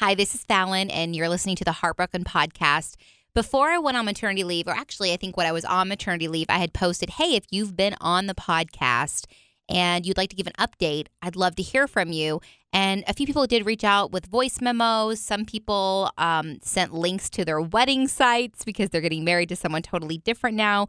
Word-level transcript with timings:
Hi, 0.00 0.14
this 0.14 0.32
is 0.32 0.44
Fallon, 0.44 0.90
and 0.90 1.16
you're 1.16 1.28
listening 1.28 1.56
to 1.56 1.64
the 1.64 1.72
Heartbroken 1.72 2.22
Podcast. 2.22 2.94
Before 3.34 3.68
I 3.68 3.78
went 3.78 3.96
on 3.96 4.04
maternity 4.04 4.44
leave, 4.44 4.68
or 4.68 4.70
actually, 4.70 5.12
I 5.12 5.16
think 5.16 5.36
when 5.36 5.48
I 5.48 5.50
was 5.50 5.64
on 5.64 5.88
maternity 5.88 6.28
leave, 6.28 6.46
I 6.48 6.58
had 6.58 6.72
posted, 6.72 7.10
"Hey, 7.10 7.34
if 7.34 7.46
you've 7.50 7.76
been 7.76 7.96
on 8.00 8.26
the 8.26 8.34
podcast." 8.34 9.26
and 9.68 10.06
you'd 10.06 10.16
like 10.16 10.30
to 10.30 10.36
give 10.36 10.46
an 10.46 10.54
update, 10.58 11.08
I'd 11.20 11.36
love 11.36 11.54
to 11.56 11.62
hear 11.62 11.86
from 11.86 12.10
you. 12.10 12.40
And 12.72 13.04
a 13.06 13.12
few 13.12 13.26
people 13.26 13.46
did 13.46 13.66
reach 13.66 13.84
out 13.84 14.12
with 14.12 14.24
voice 14.24 14.62
memos. 14.62 15.20
Some 15.20 15.44
people 15.44 16.10
um, 16.16 16.58
sent 16.62 16.94
links 16.94 17.28
to 17.30 17.44
their 17.44 17.60
wedding 17.60 18.08
sites 18.08 18.64
because 18.64 18.88
they're 18.88 19.02
getting 19.02 19.24
married 19.24 19.50
to 19.50 19.56
someone 19.56 19.82
totally 19.82 20.16
different 20.16 20.56
now. 20.56 20.86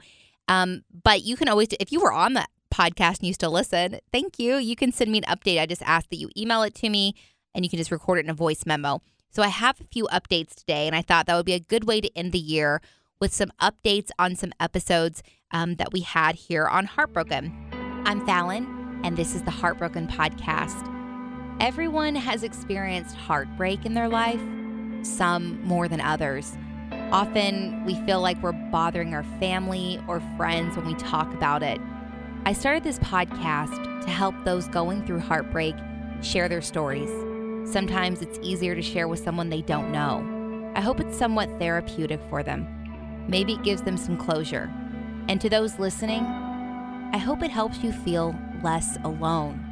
Um, 0.48 0.84
but 1.04 1.24
you 1.24 1.36
can 1.36 1.50
always, 1.50 1.68
if 1.78 1.92
you 1.92 2.00
were 2.00 2.14
on 2.14 2.36
the 2.36 2.48
podcast 2.74 3.20
and 3.20 3.28
you 3.28 3.34
still 3.34 3.52
listen, 3.52 4.00
thank 4.14 4.40
you. 4.40 4.56
You 4.56 4.78
can 4.78 4.94
send 4.94 5.12
me 5.12 5.18
an 5.18 5.26
update. 5.26 5.60
I 5.60 5.66
just 5.66 5.82
ask 5.82 6.08
that 6.10 6.16
you 6.16 6.30
email 6.38 6.64
it 6.64 6.74
to 6.76 6.90
me 6.90 7.16
and 7.54 7.64
you 7.66 7.70
can 7.70 7.78
just 7.78 7.92
record 7.92 8.20
it 8.20 8.26
in 8.26 8.30
a 8.30 8.34
voice 8.34 8.66
memo. 8.66 9.02
So 9.32 9.44
I 9.44 9.48
have 9.48 9.80
a 9.80 9.86
few 9.86 10.08
updates 10.12 10.56
today, 10.56 10.88
and 10.88 10.96
I 10.96 11.02
thought 11.02 11.28
that 11.28 11.36
would 11.36 11.46
be 11.46 11.54
a 11.54 11.60
good 11.60 11.84
way 11.84 12.02
to 12.02 12.18
end 12.18 12.32
the 12.32 12.40
year 12.40 12.82
with 13.20 13.34
some 13.34 13.52
updates 13.62 14.10
on 14.18 14.36
some 14.36 14.54
episodes 14.60 15.22
um, 15.52 15.76
that 15.76 15.92
we 15.92 16.02
had 16.02 16.36
here 16.36 16.66
on 16.66 16.86
Heartbroken. 16.86 17.54
I'm 18.06 18.26
Fallon, 18.26 19.02
and 19.04 19.18
this 19.18 19.36
is 19.36 19.44
the 19.44 19.52
Heartbroken 19.52 20.08
Podcast. 20.08 20.86
Everyone 21.60 22.16
has 22.16 22.44
experienced 22.44 23.16
heartbreak 23.16 23.86
in 23.86 23.94
their 23.94 24.08
life, 24.08 24.42
some 25.04 25.62
more 25.64 25.88
than 25.88 26.02
others. 26.02 26.58
Often 27.12 27.86
we 27.86 27.96
feel 28.06 28.22
like 28.22 28.42
we're 28.42 28.52
bothering 28.52 29.14
our 29.14 29.24
family 29.40 30.02
or 30.08 30.22
friends 30.38 30.78
when 30.78 30.86
we 30.86 30.96
talk 30.96 31.34
about 31.34 31.62
it. 31.62 31.80
I 32.46 32.54
started 32.54 32.84
this 32.84 33.00
podcast 33.00 34.04
to 34.04 34.10
help 34.10 34.36
those 34.46 34.68
going 34.70 35.06
through 35.06 35.20
heartbreak 35.20 35.76
share 36.22 36.48
their 36.48 36.62
stories. 36.62 37.10
Sometimes 37.66 38.22
it's 38.22 38.40
easier 38.42 38.76
to 38.76 38.82
share 38.82 39.08
with 39.08 39.24
someone 39.24 39.50
they 39.50 39.62
don't 39.62 39.92
know. 39.92 40.72
I 40.76 40.82
hope 40.82 41.00
it's 41.00 41.18
somewhat 41.18 41.50
therapeutic 41.60 42.20
for 42.30 42.44
them. 42.44 42.68
Maybe 43.28 43.54
it 43.54 43.64
gives 43.64 43.82
them 43.82 43.98
some 43.98 44.18
closure. 44.18 44.72
And 45.28 45.40
to 45.42 45.50
those 45.50 45.78
listening, 45.78 46.24
I 47.14 47.18
hope 47.18 47.44
it 47.44 47.52
helps 47.52 47.84
you 47.84 47.92
feel 47.92 48.36
less 48.64 48.98
alone. 49.04 49.66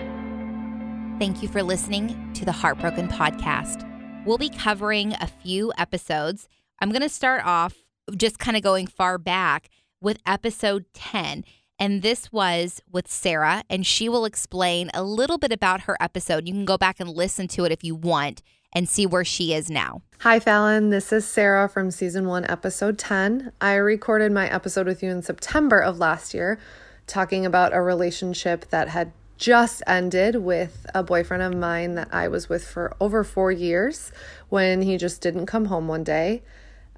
Thank 1.20 1.42
you 1.42 1.48
for 1.48 1.64
listening 1.64 2.34
to 2.34 2.46
the 2.46 2.52
Heartbroken 2.52 3.08
Podcast. 3.08 3.84
We'll 4.26 4.38
be 4.38 4.50
covering 4.50 5.14
a 5.14 5.28
few 5.28 5.74
episodes. 5.78 6.48
I'm 6.80 6.90
going 6.90 7.02
to 7.02 7.10
start 7.10 7.44
off 7.46 7.76
just 8.16 8.38
kind 8.40 8.56
of 8.56 8.64
going 8.64 8.88
far 8.88 9.18
back 9.18 9.70
with 10.02 10.20
episode 10.26 10.86
10. 10.94 11.44
And 11.80 12.02
this 12.02 12.32
was 12.32 12.82
with 12.92 13.08
Sarah, 13.08 13.64
and 13.70 13.86
she 13.86 14.10
will 14.10 14.26
explain 14.26 14.90
a 14.96 15.04
little 15.04 15.38
bit 15.38 15.52
about 15.52 15.82
her 15.82 15.96
episode. 16.00 16.48
You 16.48 16.54
can 16.54 16.66
go 16.66 16.78
back 16.78 17.00
and 17.00 17.08
listen 17.08 17.48
to 17.50 17.66
it 17.66 17.72
if 17.72 17.84
you 17.84 17.94
want 17.94 18.42
and 18.74 18.90
see 18.90 19.06
where 19.06 19.24
she 19.24 19.54
is 19.54 19.70
now. 19.70 20.02
Hi, 20.22 20.40
Fallon. 20.40 20.90
This 20.90 21.14
is 21.14 21.28
Sarah 21.28 21.70
from 21.70 21.92
season 21.92 22.28
one, 22.28 22.46
episode 22.50 22.98
10. 22.98 23.52
I 23.62 23.76
recorded 23.76 24.32
my 24.32 24.50
episode 24.50 24.88
with 24.88 25.04
you 25.04 25.12
in 25.12 25.22
September 25.22 25.80
of 25.80 26.00
last 26.00 26.34
year, 26.34 26.60
talking 27.06 27.46
about 27.46 27.76
a 27.76 27.82
relationship 27.82 28.70
that 28.70 28.90
had 28.90 29.12
just 29.38 29.84
ended 29.86 30.38
with 30.38 30.88
a 30.96 31.04
boyfriend 31.04 31.44
of 31.44 31.56
mine 31.56 31.94
that 31.94 32.12
I 32.12 32.28
was 32.28 32.50
with 32.50 32.68
for 32.68 32.96
over 33.00 33.24
four 33.24 33.52
years 33.52 34.12
when 34.50 34.82
he 34.82 34.98
just 34.98 35.22
didn't 35.22 35.46
come 35.46 35.66
home 35.66 35.88
one 35.88 36.04
day. 36.04 36.42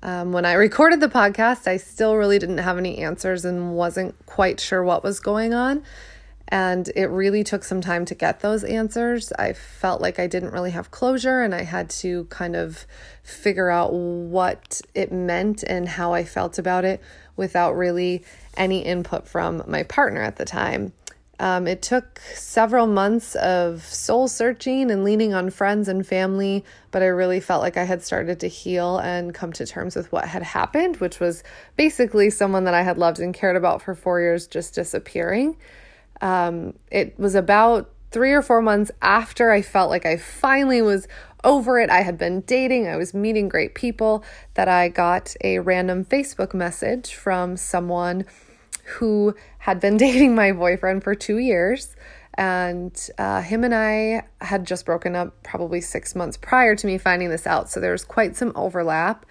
Um, 0.02 0.32
when 0.32 0.46
I 0.46 0.54
recorded 0.54 1.02
the 1.02 1.10
podcast, 1.10 1.68
I 1.68 1.78
still 1.78 2.16
really 2.16 2.40
didn't 2.40 2.60
have 2.60 2.78
any 2.78 3.00
answers 3.00 3.46
and 3.46 3.76
wasn't 3.76 4.16
quite 4.26 4.60
sure 4.60 4.84
what 4.84 5.04
was 5.04 5.20
going 5.20 5.54
on. 5.54 5.84
And 6.52 6.90
it 6.96 7.08
really 7.08 7.44
took 7.44 7.64
some 7.64 7.80
time 7.80 8.06
to 8.06 8.16
get 8.16 8.40
those 8.40 8.64
answers. 8.64 9.32
I 9.34 9.54
felt 9.54 10.02
like 10.02 10.18
I 10.18 10.26
didn't 10.26 10.52
really 10.52 10.72
have 10.72 10.90
closure 10.90 11.42
and 11.42 11.54
I 11.54 11.62
had 11.62 11.92
to 11.92 12.24
kind 12.26 12.56
of 12.56 12.88
figure 13.22 13.70
out 13.70 13.94
what 13.94 14.82
it 14.96 15.12
meant 15.12 15.64
and 15.64 15.88
how 15.88 16.14
I 16.14 16.24
felt 16.24 16.58
about 16.58 16.86
it 16.86 17.02
without 17.36 17.74
really 17.74 18.24
any 18.58 18.80
input 18.80 19.28
from 19.28 19.64
my 19.68 19.84
partner 19.84 20.22
at 20.22 20.38
the 20.38 20.46
time. 20.46 20.94
Um, 21.40 21.68
it 21.68 21.82
took 21.82 22.20
several 22.36 22.86
months 22.86 23.34
of 23.36 23.84
soul 23.84 24.28
searching 24.28 24.92
and 24.92 25.06
leaning 25.06 25.34
on 25.34 25.50
friends 25.50 25.88
and 25.88 26.06
family, 26.06 26.66
but 26.92 27.02
I 27.02 27.08
really 27.08 27.40
felt 27.40 27.62
like 27.62 27.78
I 27.78 27.86
had 27.86 28.04
started 28.04 28.42
to 28.42 28.48
heal 28.48 28.98
and 28.98 29.34
come 29.34 29.54
to 29.54 29.66
terms 29.66 29.96
with 29.96 30.12
what 30.12 30.26
had 30.26 30.44
happened, 30.44 30.98
which 30.98 31.22
was 31.22 31.44
basically 31.78 32.30
someone 32.30 32.66
that 32.66 32.74
I 32.74 32.82
had 32.82 32.98
loved 32.98 33.20
and 33.20 33.34
cared 33.34 33.56
about 33.56 33.82
for 33.82 33.96
four 33.96 34.20
years 34.20 34.48
just 34.48 34.76
disappearing. 34.76 35.56
Um, 36.20 36.74
it 36.92 37.18
was 37.18 37.36
about 37.36 37.90
three 38.12 38.34
or 38.34 38.42
four 38.42 38.62
months 38.62 38.92
after 39.02 39.52
I 39.52 39.62
felt 39.62 39.90
like 39.90 40.06
I 40.06 40.18
finally 40.18 40.82
was 40.82 41.08
over 41.46 41.80
it. 41.80 41.90
I 41.90 42.02
had 42.02 42.18
been 42.18 42.42
dating, 42.42 42.88
I 42.88 42.98
was 42.98 43.14
meeting 43.14 43.48
great 43.48 43.76
people, 43.76 44.26
that 44.56 44.68
I 44.68 44.90
got 44.90 45.36
a 45.42 45.60
random 45.60 46.04
Facebook 46.04 46.54
message 46.54 47.14
from 47.14 47.56
someone 47.56 48.26
who 48.90 49.36
had 49.60 49.80
been 49.80 49.98
dating 50.06 50.36
my 50.36 50.52
boyfriend 50.52 51.04
for 51.04 51.16
two 51.16 51.38
years. 51.38 51.96
And 52.36 52.98
uh, 53.18 53.42
him 53.42 53.64
and 53.64 53.76
I 53.76 54.24
had 54.40 54.66
just 54.66 54.86
broken 54.86 55.16
up 55.16 55.44
probably 55.44 55.82
six 55.82 56.16
months 56.16 56.38
prior 56.38 56.76
to 56.76 56.88
me 56.88 56.98
finding 56.98 57.30
this 57.30 57.46
out. 57.46 57.70
So 57.70 57.80
there 57.80 57.92
was 57.92 58.06
quite 58.06 58.38
some 58.38 58.54
overlap. 58.56 59.26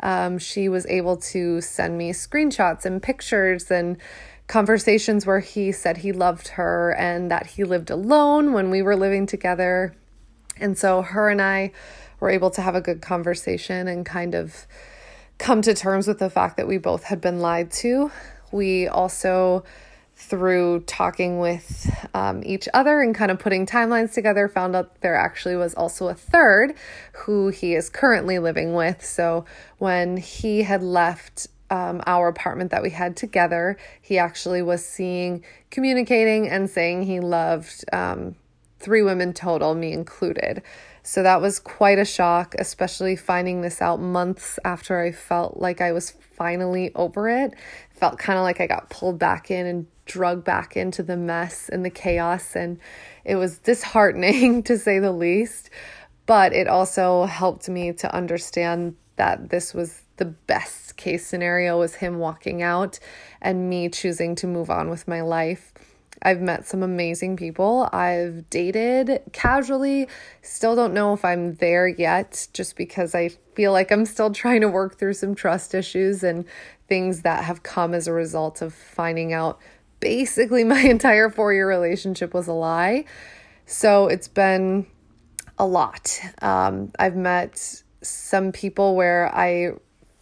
Um, 0.00 0.38
she 0.38 0.68
was 0.68 0.86
able 0.86 1.16
to 1.18 1.60
send 1.60 1.98
me 1.98 2.12
screenshots 2.12 2.84
and 2.84 3.02
pictures 3.02 3.70
and 3.70 3.98
conversations 4.46 5.26
where 5.26 5.40
he 5.40 5.72
said 5.72 5.98
he 5.98 6.12
loved 6.12 6.48
her 6.48 6.94
and 6.94 7.30
that 7.30 7.46
he 7.46 7.64
lived 7.64 7.90
alone 7.90 8.52
when 8.52 8.70
we 8.70 8.82
were 8.82 8.96
living 8.96 9.26
together. 9.26 9.94
And 10.58 10.78
so 10.78 11.02
her 11.02 11.28
and 11.28 11.42
I 11.42 11.72
were 12.20 12.30
able 12.30 12.50
to 12.50 12.62
have 12.62 12.74
a 12.74 12.80
good 12.80 13.02
conversation 13.02 13.88
and 13.88 14.06
kind 14.06 14.34
of 14.34 14.66
come 15.38 15.62
to 15.62 15.74
terms 15.74 16.06
with 16.06 16.18
the 16.18 16.30
fact 16.30 16.56
that 16.56 16.68
we 16.68 16.78
both 16.78 17.04
had 17.04 17.20
been 17.20 17.40
lied 17.40 17.70
to. 17.70 18.10
We 18.54 18.86
also, 18.86 19.64
through 20.14 20.84
talking 20.86 21.40
with 21.40 21.90
um, 22.14 22.44
each 22.46 22.68
other 22.72 23.00
and 23.00 23.12
kind 23.12 23.32
of 23.32 23.40
putting 23.40 23.66
timelines 23.66 24.12
together, 24.12 24.46
found 24.46 24.76
out 24.76 25.00
there 25.00 25.16
actually 25.16 25.56
was 25.56 25.74
also 25.74 26.06
a 26.06 26.14
third 26.14 26.74
who 27.24 27.48
he 27.48 27.74
is 27.74 27.90
currently 27.90 28.38
living 28.38 28.72
with. 28.72 29.04
So 29.04 29.44
when 29.78 30.18
he 30.18 30.62
had 30.62 30.84
left 30.84 31.48
um, 31.68 32.00
our 32.06 32.28
apartment 32.28 32.70
that 32.70 32.84
we 32.84 32.90
had 32.90 33.16
together, 33.16 33.76
he 34.00 34.18
actually 34.18 34.62
was 34.62 34.86
seeing, 34.86 35.44
communicating, 35.70 36.48
and 36.48 36.70
saying 36.70 37.02
he 37.02 37.18
loved 37.18 37.84
um, 37.92 38.36
three 38.78 39.02
women 39.02 39.32
total, 39.32 39.74
me 39.74 39.92
included. 39.92 40.62
So 41.02 41.22
that 41.24 41.40
was 41.40 41.58
quite 41.58 41.98
a 41.98 42.04
shock, 42.04 42.54
especially 42.58 43.16
finding 43.16 43.62
this 43.62 43.82
out 43.82 44.00
months 44.00 44.58
after 44.64 45.00
I 45.00 45.10
felt 45.10 45.58
like 45.58 45.80
I 45.80 45.90
was 45.92 46.10
finally 46.10 46.90
over 46.94 47.28
it. 47.28 47.54
Felt 47.94 48.18
kind 48.18 48.38
of 48.38 48.42
like 48.42 48.60
I 48.60 48.66
got 48.66 48.90
pulled 48.90 49.18
back 49.18 49.50
in 49.50 49.66
and 49.66 49.86
drug 50.06 50.44
back 50.44 50.76
into 50.76 51.02
the 51.02 51.16
mess 51.16 51.68
and 51.68 51.84
the 51.84 51.90
chaos. 51.90 52.54
And 52.54 52.78
it 53.24 53.36
was 53.36 53.58
disheartening 53.58 54.62
to 54.64 54.78
say 54.78 54.98
the 54.98 55.12
least. 55.12 55.70
But 56.26 56.52
it 56.52 56.68
also 56.68 57.24
helped 57.24 57.68
me 57.68 57.92
to 57.92 58.14
understand 58.14 58.96
that 59.16 59.50
this 59.50 59.74
was 59.74 60.02
the 60.16 60.24
best 60.24 60.96
case 60.96 61.26
scenario 61.26 61.78
was 61.78 61.96
him 61.96 62.18
walking 62.18 62.62
out 62.62 62.98
and 63.42 63.68
me 63.68 63.88
choosing 63.88 64.34
to 64.36 64.46
move 64.46 64.70
on 64.70 64.88
with 64.88 65.06
my 65.06 65.20
life. 65.20 65.72
I've 66.22 66.40
met 66.40 66.66
some 66.66 66.82
amazing 66.82 67.36
people. 67.36 67.88
I've 67.92 68.48
dated 68.48 69.22
casually. 69.32 70.08
Still 70.40 70.74
don't 70.74 70.94
know 70.94 71.12
if 71.12 71.24
I'm 71.24 71.56
there 71.56 71.86
yet, 71.86 72.48
just 72.54 72.76
because 72.76 73.14
I 73.14 73.28
feel 73.54 73.72
like 73.72 73.90
I'm 73.92 74.06
still 74.06 74.32
trying 74.32 74.62
to 74.62 74.68
work 74.68 74.98
through 74.98 75.14
some 75.14 75.34
trust 75.34 75.74
issues 75.74 76.22
and 76.22 76.46
things 76.88 77.22
that 77.22 77.44
have 77.44 77.62
come 77.62 77.94
as 77.94 78.06
a 78.06 78.12
result 78.12 78.62
of 78.62 78.74
finding 78.74 79.32
out 79.32 79.58
basically 80.00 80.64
my 80.64 80.80
entire 80.84 81.30
four 81.30 81.52
year 81.52 81.68
relationship 81.68 82.34
was 82.34 82.46
a 82.46 82.52
lie. 82.52 83.04
So 83.66 84.08
it's 84.08 84.28
been 84.28 84.86
a 85.58 85.66
lot. 85.66 86.20
Um, 86.42 86.92
I've 86.98 87.16
met 87.16 87.82
some 88.02 88.52
people 88.52 88.94
where 88.96 89.34
I 89.34 89.72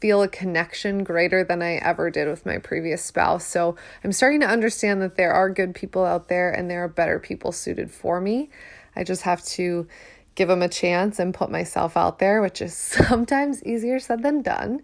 feel 0.01 0.23
a 0.23 0.29
connection 0.29 1.05
greater 1.05 1.45
than 1.45 1.63
I 1.63 1.75
ever 1.75 2.11
did 2.11 2.29
with 2.29 2.45
my 2.45 2.59
previous 2.59 3.05
spouse. 3.05 3.47
So 3.47 3.77
I'm 4.03 4.13
starting 4.13 4.41
to 4.41 4.49
understand 4.49 5.01
that 5.03 5.17
there 5.17 5.33
are 5.33 5.49
good 5.49 5.75
people 5.75 6.05
out 6.05 6.29
there 6.29 6.51
and 6.51 6.71
there 6.71 6.83
are 6.85 6.89
better 6.89 7.19
people 7.21 7.53
suited 7.53 7.91
for 7.91 8.21
me. 8.21 8.51
I 8.97 9.05
just 9.05 9.23
have 9.23 9.45
to 9.45 9.87
give 10.35 10.49
them 10.49 10.63
a 10.63 10.69
chance 10.69 11.19
and 11.19 11.33
put 11.33 11.51
myself 11.51 11.97
out 11.97 12.19
there, 12.19 12.43
which 12.43 12.61
is 12.61 12.75
sometimes 13.09 13.63
easier 13.65 13.99
said 14.01 14.23
than 14.23 14.43
done. 14.43 14.83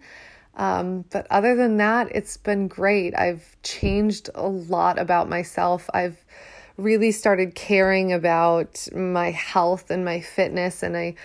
Um, 0.55 1.05
but 1.11 1.27
other 1.29 1.55
than 1.55 1.77
that, 1.77 2.09
it's 2.13 2.37
been 2.37 2.67
great. 2.67 3.17
I've 3.17 3.55
changed 3.63 4.29
a 4.35 4.47
lot 4.47 4.99
about 4.99 5.29
myself. 5.29 5.89
I've 5.93 6.23
really 6.77 7.11
started 7.11 7.55
caring 7.55 8.11
about 8.13 8.87
my 8.93 9.31
health 9.31 9.91
and 9.91 10.03
my 10.03 10.21
fitness, 10.21 10.83
and 10.83 10.97
I, 10.97 11.15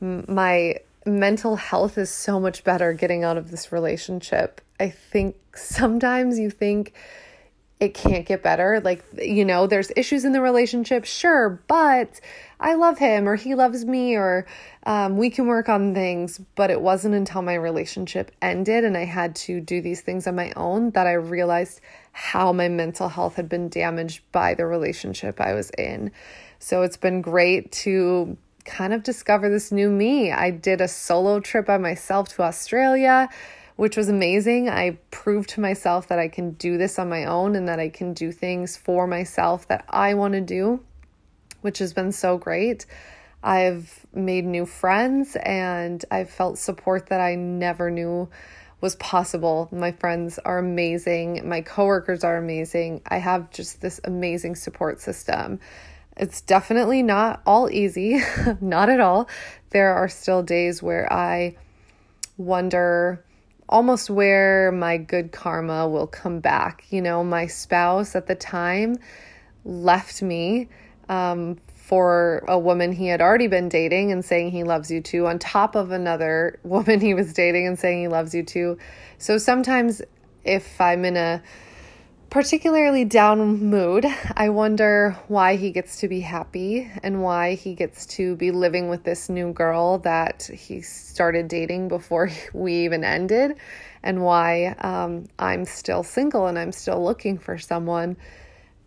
my 0.00 0.76
mental 1.06 1.56
health 1.56 1.98
is 1.98 2.10
so 2.10 2.40
much 2.40 2.64
better 2.64 2.92
getting 2.92 3.24
out 3.24 3.36
of 3.36 3.50
this 3.50 3.72
relationship. 3.72 4.60
I 4.80 4.90
think 4.90 5.36
sometimes 5.56 6.38
you 6.38 6.50
think 6.50 6.92
it 7.80 7.94
can't 7.94 8.26
get 8.26 8.42
better. 8.42 8.80
Like, 8.82 9.04
you 9.20 9.44
know, 9.44 9.66
there's 9.66 9.92
issues 9.96 10.24
in 10.24 10.32
the 10.32 10.40
relationship, 10.40 11.04
sure, 11.04 11.62
but 11.68 12.20
I 12.64 12.76
love 12.76 12.96
him 12.96 13.28
or 13.28 13.36
he 13.36 13.54
loves 13.54 13.84
me 13.84 14.14
or 14.16 14.46
um, 14.84 15.18
we 15.18 15.28
can 15.28 15.46
work 15.46 15.68
on 15.68 15.92
things. 15.92 16.40
But 16.54 16.70
it 16.70 16.80
wasn't 16.80 17.14
until 17.14 17.42
my 17.42 17.54
relationship 17.54 18.30
ended 18.40 18.84
and 18.84 18.96
I 18.96 19.04
had 19.04 19.36
to 19.36 19.60
do 19.60 19.82
these 19.82 20.00
things 20.00 20.26
on 20.26 20.34
my 20.34 20.50
own 20.56 20.90
that 20.92 21.06
I 21.06 21.12
realized 21.12 21.82
how 22.12 22.54
my 22.54 22.68
mental 22.68 23.10
health 23.10 23.36
had 23.36 23.50
been 23.50 23.68
damaged 23.68 24.22
by 24.32 24.54
the 24.54 24.64
relationship 24.64 25.42
I 25.42 25.52
was 25.52 25.70
in. 25.76 26.10
So 26.58 26.80
it's 26.80 26.96
been 26.96 27.20
great 27.20 27.70
to 27.72 28.38
kind 28.64 28.94
of 28.94 29.02
discover 29.02 29.50
this 29.50 29.70
new 29.70 29.90
me. 29.90 30.32
I 30.32 30.50
did 30.50 30.80
a 30.80 30.88
solo 30.88 31.40
trip 31.40 31.66
by 31.66 31.76
myself 31.76 32.30
to 32.30 32.42
Australia 32.42 33.28
which 33.76 33.96
was 33.96 34.08
amazing. 34.08 34.68
I 34.68 34.98
proved 35.10 35.50
to 35.50 35.60
myself 35.60 36.06
that 36.08 36.18
I 36.18 36.28
can 36.28 36.52
do 36.52 36.78
this 36.78 36.98
on 36.98 37.08
my 37.08 37.24
own 37.24 37.56
and 37.56 37.68
that 37.68 37.80
I 37.80 37.88
can 37.88 38.12
do 38.12 38.30
things 38.30 38.76
for 38.76 39.06
myself 39.06 39.66
that 39.68 39.84
I 39.88 40.14
want 40.14 40.34
to 40.34 40.40
do, 40.40 40.80
which 41.64 41.78
has 41.78 41.94
been 41.94 42.12
so 42.12 42.36
great. 42.36 42.84
I've 43.42 44.04
made 44.14 44.44
new 44.44 44.66
friends 44.66 45.34
and 45.36 46.04
I've 46.10 46.28
felt 46.28 46.58
support 46.58 47.06
that 47.06 47.22
I 47.22 47.36
never 47.36 47.90
knew 47.90 48.28
was 48.82 48.96
possible. 48.96 49.70
My 49.72 49.92
friends 49.92 50.38
are 50.38 50.58
amazing. 50.58 51.48
My 51.48 51.62
coworkers 51.62 52.22
are 52.22 52.36
amazing. 52.36 53.00
I 53.06 53.16
have 53.16 53.50
just 53.50 53.80
this 53.80 53.98
amazing 54.04 54.56
support 54.56 55.00
system. 55.00 55.58
It's 56.18 56.42
definitely 56.42 57.02
not 57.02 57.40
all 57.46 57.70
easy, 57.70 58.22
not 58.60 58.90
at 58.90 59.00
all. 59.00 59.26
There 59.70 59.94
are 59.94 60.08
still 60.08 60.42
days 60.42 60.82
where 60.82 61.10
I 61.10 61.56
wonder 62.36 63.24
almost 63.70 64.10
where 64.10 64.70
my 64.70 64.98
good 64.98 65.32
karma 65.32 65.88
will 65.88 66.08
come 66.08 66.40
back. 66.40 66.84
You 66.90 67.00
know, 67.00 67.24
my 67.24 67.46
spouse 67.46 68.14
at 68.14 68.26
the 68.26 68.34
time 68.34 68.98
left 69.64 70.20
me 70.20 70.68
um, 71.08 71.58
for 71.74 72.42
a 72.48 72.58
woman 72.58 72.92
he 72.92 73.06
had 73.06 73.20
already 73.20 73.46
been 73.46 73.68
dating 73.68 74.10
and 74.10 74.24
saying 74.24 74.50
he 74.50 74.64
loves 74.64 74.90
you 74.90 75.00
too, 75.00 75.26
on 75.26 75.38
top 75.38 75.74
of 75.74 75.90
another 75.90 76.58
woman 76.64 77.00
he 77.00 77.14
was 77.14 77.32
dating 77.32 77.66
and 77.66 77.78
saying 77.78 78.00
he 78.00 78.08
loves 78.08 78.34
you 78.34 78.42
too. 78.42 78.78
So 79.18 79.38
sometimes 79.38 80.00
if 80.44 80.80
I'm 80.80 81.04
in 81.04 81.16
a 81.16 81.42
particularly 82.34 83.04
down 83.04 83.70
mood, 83.70 84.04
I 84.36 84.48
wonder 84.48 85.16
why 85.28 85.54
he 85.54 85.70
gets 85.70 86.00
to 86.00 86.08
be 86.08 86.18
happy 86.18 86.90
and 87.02 87.22
why 87.22 87.54
he 87.54 87.74
gets 87.74 88.06
to 88.16 88.34
be 88.34 88.50
living 88.50 88.88
with 88.88 89.04
this 89.04 89.28
new 89.28 89.52
girl 89.52 89.98
that 89.98 90.42
he 90.42 90.80
started 90.80 91.46
dating 91.46 91.86
before 91.86 92.30
we 92.52 92.84
even 92.86 93.04
ended, 93.04 93.56
and 94.02 94.22
why 94.24 94.74
um, 94.80 95.26
I'm 95.38 95.64
still 95.64 96.02
single 96.02 96.46
and 96.48 96.58
I'm 96.58 96.72
still 96.72 97.04
looking 97.04 97.38
for 97.38 97.56
someone. 97.56 98.16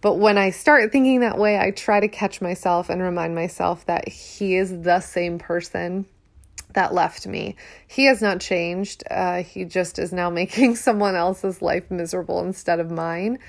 But 0.02 0.16
when 0.16 0.38
I 0.38 0.52
start 0.52 0.92
thinking 0.92 1.22
that 1.22 1.38
way, 1.38 1.60
I 1.60 1.72
try 1.72 2.00
to 2.00 2.08
catch 2.08 2.42
myself 2.42 2.90
and 2.90 3.02
remind 3.02 3.34
myself 3.36 3.86
that 3.88 4.08
he 4.08 4.56
is 4.56 4.82
the 4.82 5.00
same 5.00 5.40
person 5.40 6.06
that 6.74 6.94
left 6.94 7.26
me. 7.26 7.56
He 7.88 8.06
has 8.06 8.22
not 8.22 8.40
changed. 8.40 9.04
Uh, 9.10 9.42
he 9.42 9.66
just 9.66 9.98
is 9.98 10.14
now 10.14 10.30
making 10.42 10.76
someone 10.76 11.16
else's 11.16 11.62
life 11.62 11.90
miserable 11.90 12.44
instead 12.44 12.80
of 12.80 12.92
mine. 12.92 13.40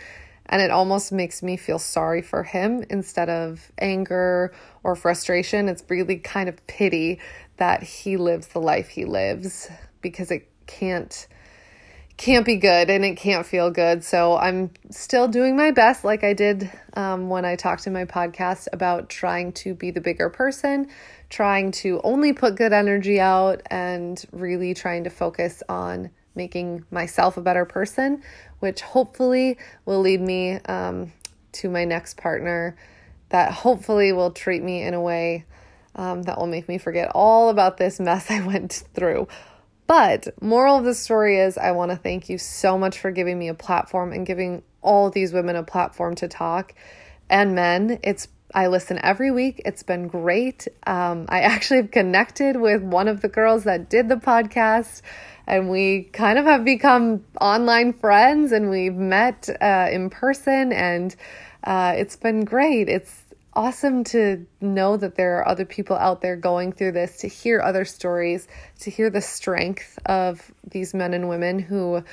And 0.46 0.62
it 0.62 0.70
almost 0.70 1.12
makes 1.12 1.42
me 1.42 1.58
feel 1.58 1.78
sorry 1.78 2.22
for 2.22 2.42
him 2.42 2.82
instead 2.88 3.28
of 3.28 3.70
anger 3.78 4.54
or 4.82 4.96
frustration. 4.96 5.68
It's 5.68 5.84
really 5.88 6.16
kind 6.16 6.48
of 6.48 6.66
pity 6.66 7.20
that 7.58 7.82
he 7.82 8.16
lives 8.16 8.48
the 8.48 8.60
life 8.60 8.88
he 8.88 9.04
lives 9.04 9.68
because 10.00 10.30
it 10.30 10.48
can't 10.66 11.26
can't 12.18 12.44
be 12.44 12.56
good 12.56 12.90
and 12.90 13.04
it 13.04 13.16
can't 13.16 13.46
feel 13.46 13.70
good. 13.70 14.04
So 14.04 14.36
I'm 14.36 14.70
still 14.90 15.28
doing 15.28 15.56
my 15.56 15.70
best, 15.70 16.04
like 16.04 16.24
I 16.24 16.34
did 16.34 16.70
um, 16.94 17.28
when 17.28 17.44
I 17.44 17.54
talked 17.54 17.86
in 17.86 17.92
my 17.92 18.04
podcast 18.04 18.66
about 18.72 19.08
trying 19.08 19.52
to 19.52 19.72
be 19.72 19.92
the 19.92 20.00
bigger 20.00 20.28
person, 20.28 20.88
trying 21.30 21.70
to 21.72 22.00
only 22.02 22.32
put 22.32 22.56
good 22.56 22.72
energy 22.72 23.20
out, 23.20 23.62
and 23.70 24.22
really 24.32 24.74
trying 24.74 25.04
to 25.04 25.10
focus 25.10 25.62
on 25.68 26.10
making 26.34 26.84
myself 26.90 27.36
a 27.36 27.40
better 27.40 27.64
person, 27.64 28.22
which 28.58 28.80
hopefully 28.80 29.56
will 29.86 30.00
lead 30.00 30.20
me 30.20 30.54
um, 30.66 31.12
to 31.52 31.70
my 31.70 31.84
next 31.84 32.16
partner 32.16 32.76
that 33.28 33.52
hopefully 33.52 34.12
will 34.12 34.32
treat 34.32 34.62
me 34.62 34.82
in 34.82 34.92
a 34.92 35.00
way 35.00 35.44
um, 35.94 36.22
that 36.22 36.38
will 36.38 36.46
make 36.46 36.68
me 36.68 36.78
forget 36.78 37.10
all 37.14 37.48
about 37.48 37.76
this 37.76 38.00
mess 38.00 38.26
I 38.30 38.44
went 38.44 38.84
through. 38.92 39.28
But 39.88 40.28
moral 40.42 40.76
of 40.76 40.84
the 40.84 40.94
story 40.94 41.40
is 41.40 41.56
I 41.56 41.72
want 41.72 41.90
to 41.90 41.96
thank 41.96 42.28
you 42.28 42.36
so 42.36 42.76
much 42.78 42.98
for 42.98 43.10
giving 43.10 43.38
me 43.38 43.48
a 43.48 43.54
platform 43.54 44.12
and 44.12 44.26
giving 44.26 44.62
all 44.82 45.10
these 45.10 45.32
women 45.32 45.56
a 45.56 45.62
platform 45.62 46.14
to 46.16 46.28
talk 46.28 46.74
and 47.30 47.54
men. 47.54 47.98
It's 48.04 48.28
I 48.54 48.66
listen 48.68 49.00
every 49.02 49.30
week. 49.30 49.62
It's 49.64 49.82
been 49.82 50.06
great. 50.06 50.68
Um, 50.86 51.24
I 51.30 51.40
actually 51.54 51.78
have 51.78 51.90
connected 51.90 52.56
with 52.56 52.82
one 52.82 53.08
of 53.08 53.22
the 53.22 53.28
girls 53.28 53.64
that 53.64 53.88
did 53.88 54.10
the 54.10 54.16
podcast, 54.16 55.00
and 55.46 55.70
we 55.70 56.04
kind 56.12 56.38
of 56.38 56.44
have 56.44 56.66
become 56.66 57.24
online 57.40 57.94
friends, 57.94 58.52
and 58.52 58.68
we've 58.68 58.94
met 58.94 59.48
uh, 59.60 59.88
in 59.90 60.10
person, 60.10 60.70
and 60.72 61.16
uh, 61.64 61.94
it's 61.96 62.16
been 62.16 62.44
great. 62.44 62.90
It's 62.90 63.22
awesome 63.58 64.04
to 64.04 64.46
know 64.60 64.96
that 64.96 65.16
there 65.16 65.38
are 65.38 65.48
other 65.48 65.64
people 65.64 65.96
out 65.96 66.20
there 66.20 66.36
going 66.36 66.70
through 66.70 66.92
this, 66.92 67.16
to 67.16 67.26
hear 67.26 67.60
other 67.60 67.84
stories, 67.84 68.46
to 68.78 68.88
hear 68.88 69.10
the 69.10 69.20
strength 69.20 69.98
of 70.06 70.52
these 70.70 70.94
men 70.94 71.12
and 71.12 71.28
women 71.28 71.58
who 71.58 72.04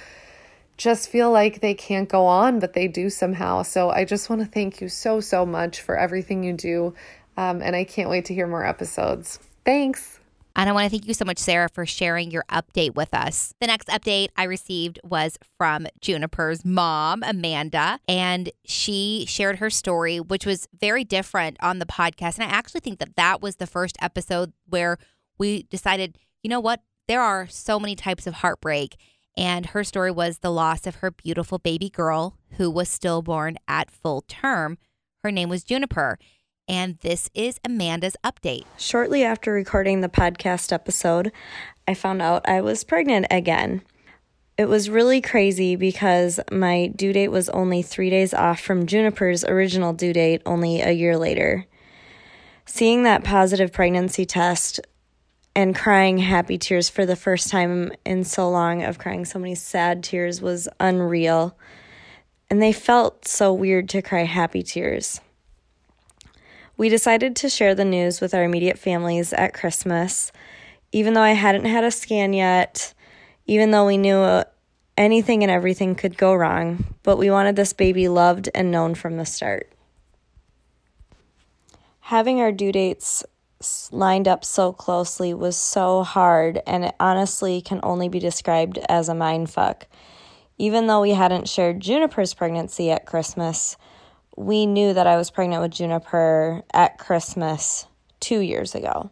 just 0.76 1.08
feel 1.08 1.32
like 1.32 1.62
they 1.62 1.76
can't 1.76 2.10
go 2.10 2.26
on, 2.26 2.60
but 2.60 2.74
they 2.74 2.88
do 2.88 3.12
somehow. 3.12 3.62
So 3.62 3.92
I 3.92 4.06
just 4.06 4.28
want 4.28 4.42
to 4.42 4.48
thank 4.48 4.82
you 4.82 4.90
so, 4.90 5.20
so 5.20 5.46
much 5.46 5.82
for 5.82 5.96
everything 5.96 6.44
you 6.44 6.54
do. 6.54 6.96
Um, 7.38 7.62
and 7.62 7.76
I 7.76 7.84
can't 7.84 8.10
wait 8.10 8.26
to 8.26 8.34
hear 8.34 8.48
more 8.48 8.66
episodes. 8.66 9.38
Thanks. 9.64 10.20
And 10.58 10.70
I 10.70 10.74
want 10.74 10.86
to 10.86 10.90
thank 10.90 11.06
you 11.06 11.14
so 11.14 11.26
much, 11.26 11.38
Sarah, 11.38 11.68
for 11.68 11.86
sharing 11.86 12.32
your 12.32 12.46
update 12.50 12.96
with 12.96 13.14
us. 13.14 13.54
The 13.60 13.68
next 13.68 13.90
update 13.90 14.30
I 14.38 14.44
received 14.44 15.00
was 15.04 15.38
from 15.58 15.86
Juniper's 16.00 16.64
mom, 16.64 17.24
Amanda, 17.24 18.00
and 18.08 18.50
she 18.64 19.26
shared 19.28 19.58
her 19.58 19.70
story, 19.70 20.20
which 20.20 20.46
was 20.46 20.68
very 20.80 21.04
different 21.04 21.58
on 21.60 21.80
the 21.80 21.86
podcast. 21.86 22.40
And 22.40 22.50
I 22.50 22.56
actually 22.56 22.80
think 22.80 23.00
that 23.00 23.18
that 23.18 23.42
was 23.42 23.58
the 23.58 23.68
first 23.68 23.98
episode 24.02 24.54
where 24.68 24.98
we 25.38 25.64
decided, 25.64 26.18
you 26.42 26.50
know 26.50 26.62
what? 26.62 26.82
There 27.08 27.22
are 27.22 27.48
so 27.48 27.78
many 27.78 27.96
types 27.96 28.26
of 28.26 28.36
heartbreak. 28.36 28.96
And 29.38 29.68
her 29.68 29.84
story 29.84 30.12
was 30.12 30.40
the 30.40 30.52
loss 30.52 30.88
of 30.88 30.96
her 30.96 31.12
beautiful 31.12 31.58
baby 31.58 31.90
girl 31.90 32.38
who 32.52 32.72
was 32.72 32.88
stillborn 32.88 33.58
at 33.68 33.92
full 33.92 34.22
term. 34.22 34.78
Her 35.22 35.32
name 35.32 35.50
was 35.50 35.66
Juniper 35.66 36.18
and 36.68 36.98
this 37.02 37.30
is 37.34 37.60
Amanda's 37.64 38.16
update. 38.24 38.66
Shortly 38.78 39.24
after 39.24 39.52
recording 39.52 40.02
the 40.02 40.10
podcast 40.10 40.72
episode, 40.72 41.32
I 41.88 41.94
found 41.94 42.22
out 42.22 42.48
I 42.48 42.62
was 42.62 42.84
pregnant 42.84 43.28
again. 43.30 43.82
It 44.58 44.70
was 44.70 44.90
really 44.90 45.22
crazy 45.22 45.76
because 45.76 46.40
my 46.52 46.88
due 46.96 47.14
date 47.14 47.28
was 47.28 47.50
only 47.50 47.82
three 47.82 48.10
days 48.10 48.34
off 48.34 48.60
from 48.60 48.86
Juniper's 48.86 49.44
original 49.44 49.94
due 49.94 50.14
date, 50.14 50.42
only 50.46 50.82
a 50.82 50.92
year 50.92 51.18
later. 51.18 51.66
Seeing 52.66 53.04
that 53.04 53.24
positive 53.24 53.72
pregnancy 53.72 54.26
test 54.26 54.80
and 55.56 55.76
crying 55.76 56.18
happy 56.18 56.58
tears 56.58 56.90
for 56.90 57.06
the 57.06 57.16
first 57.16 57.50
time 57.50 57.92
in 58.06 58.24
so 58.24 58.50
long 58.50 58.82
of 58.84 58.98
crying 58.98 59.26
so 59.26 59.40
many 59.40 59.56
sad 59.56 60.04
tears 60.04 60.42
was 60.42 60.68
unreal. 60.80 61.58
And 62.50 62.62
they 62.62 62.72
felt 62.72 63.28
so 63.28 63.54
weird 63.54 63.90
to 63.90 64.02
cry 64.02 64.24
happy 64.24 64.64
tears. 64.64 65.22
We 66.78 66.90
decided 66.90 67.36
to 67.38 67.50
share 67.50 67.74
the 67.74 67.86
news 67.86 68.20
with 68.20 68.34
our 68.34 68.44
immediate 68.44 68.78
families 68.78 69.32
at 69.32 69.54
Christmas, 69.54 70.32
even 70.92 71.14
though 71.14 71.22
I 71.22 71.32
hadn't 71.32 71.66
had 71.66 71.86
a 71.86 71.92
scan 71.92 72.34
yet, 72.34 72.94
even 73.46 73.72
though 73.72 73.86
we 73.86 73.98
knew 73.98 74.44
anything 74.98 75.44
and 75.44 75.52
everything 75.52 75.96
could 75.96 76.18
go 76.18 76.34
wrong, 76.34 76.86
but 77.04 77.18
we 77.18 77.30
wanted 77.30 77.56
this 77.56 77.74
baby 77.74 78.08
loved 78.08 78.50
and 78.54 78.72
known 78.72 78.94
from 78.96 79.16
the 79.18 79.26
start. 79.26 79.72
Having 82.02 82.42
our 82.42 82.52
due 82.52 82.72
dates 82.72 83.24
lined 83.92 84.28
up 84.28 84.44
so 84.44 84.74
closely 84.74 85.34
was 85.34 85.58
so 85.58 86.04
hard, 86.04 86.62
and 86.68 86.86
it 86.86 86.96
honestly 87.00 87.62
can 87.62 87.80
only 87.84 88.10
be 88.10 88.20
described 88.20 88.80
as 88.90 89.08
a 89.08 89.16
mind 89.16 89.50
fuck. 89.50 89.88
Even 90.58 90.88
though 90.88 91.02
we 91.02 91.12
hadn't 91.12 91.50
shared 91.50 91.80
Juniper's 91.80 92.34
pregnancy 92.34 92.92
at 92.92 93.06
Christmas, 93.06 93.76
we 94.36 94.66
knew 94.66 94.94
that 94.94 95.08
I 95.08 95.18
was 95.18 95.32
pregnant 95.32 95.62
with 95.62 95.72
Juniper 95.72 96.64
at 96.74 96.98
Christmas 96.98 97.88
two 98.20 98.40
years 98.40 98.76
ago. 98.76 99.10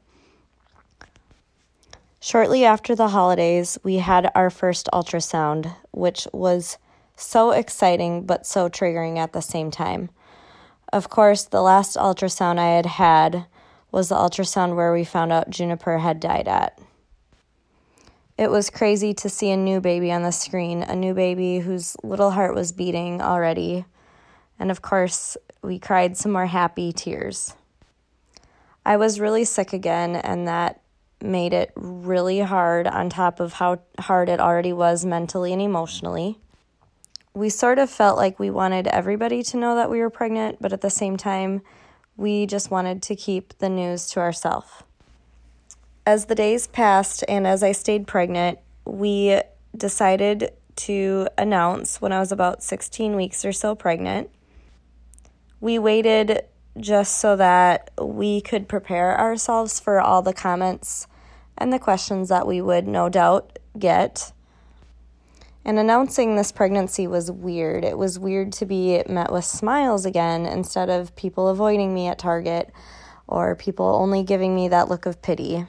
Shortly 2.20 2.63
after 2.65 2.96
the 2.96 3.10
holidays, 3.10 3.77
we 3.84 3.98
had 3.98 4.32
our 4.34 4.50
first 4.50 4.89
ultrasound, 4.94 5.75
which 5.92 6.27
was 6.32 6.77
so 7.15 7.51
exciting 7.51 8.25
but 8.25 8.46
so 8.46 8.70
triggering 8.70 9.18
at 9.18 9.34
the 9.34 9.42
same 9.42 9.72
time. 9.72 10.10
Of 10.92 11.10
course, 11.10 11.44
the 11.44 11.62
last 11.62 11.98
ultrasound 11.98 12.60
I 12.60 12.75
had 12.75 12.86
had 12.86 13.46
was 13.92 14.10
the 14.10 14.15
ultrasound 14.15 14.75
where 14.75 14.94
we 14.94 15.03
found 15.03 15.32
out 15.32 15.50
Juniper 15.50 15.98
had 16.00 16.20
died 16.20 16.48
at. 16.48 16.80
It 18.38 18.50
was 18.50 18.70
crazy 18.70 19.13
to 19.15 19.30
see 19.30 19.51
a 19.51 19.58
new 19.58 19.80
baby 19.80 20.12
on 20.12 20.24
the 20.24 20.32
screen, 20.32 20.82
a 20.82 20.96
new 20.96 21.13
baby 21.13 21.60
whose 21.60 21.96
little 22.03 22.32
heart 22.32 22.56
was 22.56 22.72
beating 22.72 23.22
already. 23.22 23.86
And 24.60 24.72
of 24.72 24.81
course, 24.81 25.38
we 25.62 25.79
cried 25.79 26.17
some 26.17 26.31
more 26.31 26.45
happy 26.45 26.91
tears. 26.93 27.55
I 28.86 28.98
was 28.98 29.19
really 29.19 29.45
sick 29.45 29.74
again, 29.74 30.15
and 30.15 30.48
that 30.48 30.81
made 31.22 31.53
it 31.53 31.72
really 31.75 32.41
hard 32.41 32.86
on 32.86 33.10
top 33.10 33.39
of 33.39 33.53
how 33.53 33.79
hard 34.00 34.27
it 34.29 34.39
already 34.39 34.74
was 34.74 35.05
mentally 35.05 35.53
and 35.53 35.62
emotionally. 35.62 36.38
We 37.33 37.50
sort 37.50 37.79
of 37.79 37.89
felt 37.89 38.17
like 38.17 38.39
we 38.39 38.50
wanted 38.50 38.88
everybody 38.88 39.41
to 39.43 39.57
know 39.57 39.75
that 39.75 39.89
we 39.89 40.00
were 40.00 40.10
pregnant, 40.10 40.57
but 40.62 40.74
at 40.74 40.81
the 40.81 40.89
same 40.89 41.17
time, 41.17 41.62
we 42.17 42.45
just 42.45 42.69
wanted 42.69 43.01
to 43.03 43.15
keep 43.15 43.57
the 43.57 43.69
news 43.69 44.10
to 44.10 44.19
ourselves. 44.19 44.69
As 46.05 46.25
the 46.25 46.36
days 46.36 46.67
passed 46.67 47.24
and 47.27 47.48
as 47.48 47.63
I 47.63 47.72
stayed 47.72 48.05
pregnant, 48.05 48.60
we 48.86 49.39
decided 49.75 50.51
to 50.75 51.27
announce 51.38 52.01
when 52.01 52.12
I 52.12 52.19
was 52.19 52.31
about 52.31 52.62
16 52.62 53.15
weeks 53.15 53.45
or 53.45 53.53
so 53.53 53.74
pregnant. 53.74 54.29
We 55.63 55.79
waited 55.79 56.41
just 56.77 57.20
so 57.20 57.38
that 57.38 57.91
we 57.98 58.41
could 58.41 58.67
prepare 58.67 59.17
ourselves 59.17 59.79
for 59.79 60.01
all 60.01 60.22
the 60.22 60.34
comments 60.34 61.08
and 61.58 61.72
the 61.72 61.79
questions 61.79 62.27
that 62.27 62.46
we 62.46 62.60
would 62.60 62.86
no 62.86 63.08
doubt 63.08 63.60
get. 63.79 64.34
And 65.63 65.79
announcing 65.79 66.36
this 66.36 66.51
pregnancy 66.51 67.08
was 67.08 67.32
weird. 67.32 67.86
It 67.86 67.98
was 67.98 68.20
weird 68.20 68.51
to 68.51 68.65
be 68.65 69.03
met 69.08 69.32
with 69.32 69.46
smiles 69.46 70.05
again 70.05 70.46
instead 70.46 70.89
of 70.89 71.15
people 71.15 71.48
avoiding 71.48 71.93
me 71.93 72.08
at 72.08 72.20
Target 72.20 72.70
or 73.25 73.55
people 73.55 73.86
only 73.86 74.22
giving 74.22 74.53
me 74.53 74.67
that 74.67 74.89
look 74.89 75.05
of 75.05 75.22
pity. 75.22 75.65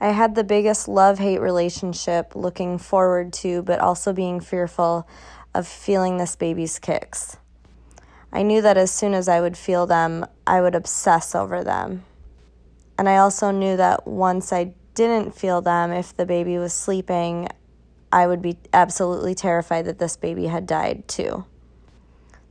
I 0.00 0.12
had 0.12 0.34
the 0.34 0.42
biggest 0.42 0.88
love 0.88 1.18
hate 1.18 1.42
relationship 1.42 2.34
looking 2.34 2.78
forward 2.78 3.34
to, 3.34 3.60
but 3.60 3.78
also 3.78 4.14
being 4.14 4.40
fearful 4.40 5.06
of 5.54 5.68
feeling 5.68 6.16
this 6.16 6.34
baby's 6.34 6.78
kicks. 6.78 7.36
I 8.36 8.42
knew 8.42 8.60
that 8.60 8.76
as 8.76 8.90
soon 8.90 9.14
as 9.14 9.30
I 9.30 9.40
would 9.40 9.56
feel 9.56 9.86
them, 9.86 10.26
I 10.46 10.60
would 10.60 10.74
obsess 10.74 11.34
over 11.34 11.64
them. 11.64 12.04
And 12.98 13.08
I 13.08 13.16
also 13.16 13.50
knew 13.50 13.78
that 13.78 14.06
once 14.06 14.52
I 14.52 14.74
didn't 14.92 15.34
feel 15.34 15.62
them, 15.62 15.90
if 15.90 16.14
the 16.14 16.26
baby 16.26 16.58
was 16.58 16.74
sleeping, 16.74 17.48
I 18.12 18.26
would 18.26 18.42
be 18.42 18.58
absolutely 18.74 19.34
terrified 19.34 19.86
that 19.86 19.98
this 19.98 20.18
baby 20.18 20.48
had 20.48 20.66
died 20.66 21.08
too. 21.08 21.46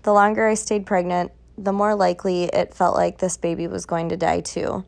The 0.01 0.11
longer 0.11 0.47
I 0.47 0.55
stayed 0.55 0.87
pregnant, 0.87 1.31
the 1.55 1.71
more 1.71 1.93
likely 1.93 2.45
it 2.45 2.73
felt 2.73 2.95
like 2.95 3.19
this 3.19 3.37
baby 3.37 3.67
was 3.67 3.85
going 3.85 4.09
to 4.09 4.17
die 4.17 4.41
too. 4.41 4.85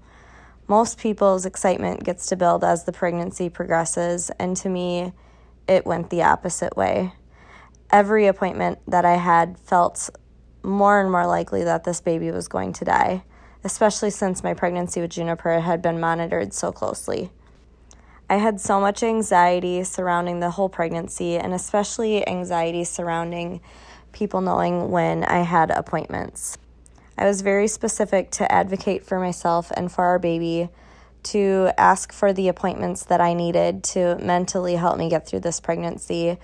Most 0.67 0.97
people's 0.97 1.45
excitement 1.45 2.05
gets 2.05 2.25
to 2.25 2.35
build 2.35 2.63
as 2.63 2.85
the 2.85 2.91
pregnancy 2.91 3.49
progresses, 3.49 4.31
and 4.39 4.57
to 4.57 4.67
me, 4.67 5.13
it 5.67 5.85
went 5.85 6.09
the 6.09 6.23
opposite 6.23 6.75
way. 6.75 7.13
Every 7.91 8.25
appointment 8.25 8.79
that 8.87 9.05
I 9.05 9.17
had 9.17 9.59
felt 9.59 10.09
more 10.67 10.99
and 10.99 11.11
more 11.11 11.25
likely 11.25 11.63
that 11.63 11.83
this 11.83 12.01
baby 12.01 12.29
was 12.29 12.47
going 12.47 12.73
to 12.73 12.85
die, 12.85 13.23
especially 13.63 14.09
since 14.09 14.43
my 14.43 14.53
pregnancy 14.53 15.01
with 15.01 15.11
Juniper 15.11 15.61
had 15.61 15.81
been 15.81 15.99
monitored 15.99 16.53
so 16.53 16.71
closely. 16.71 17.31
I 18.29 18.35
had 18.35 18.59
so 18.59 18.81
much 18.81 19.03
anxiety 19.03 19.83
surrounding 19.85 20.41
the 20.41 20.51
whole 20.51 20.67
pregnancy, 20.67 21.37
and 21.37 21.53
especially 21.53 22.27
anxiety 22.27 22.83
surrounding 22.83 23.61
people 24.11 24.41
knowing 24.41 24.91
when 24.91 25.23
I 25.23 25.39
had 25.39 25.71
appointments. 25.71 26.57
I 27.17 27.25
was 27.25 27.41
very 27.41 27.67
specific 27.67 28.29
to 28.31 28.51
advocate 28.51 29.05
for 29.05 29.19
myself 29.19 29.71
and 29.71 29.91
for 29.91 30.03
our 30.03 30.19
baby, 30.19 30.69
to 31.23 31.71
ask 31.77 32.11
for 32.11 32.31
the 32.33 32.47
appointments 32.47 33.05
that 33.05 33.21
I 33.21 33.33
needed 33.33 33.83
to 33.85 34.17
mentally 34.17 34.75
help 34.75 34.97
me 34.97 35.09
get 35.09 35.27
through 35.27 35.39
this 35.41 35.59
pregnancy. 35.59 36.37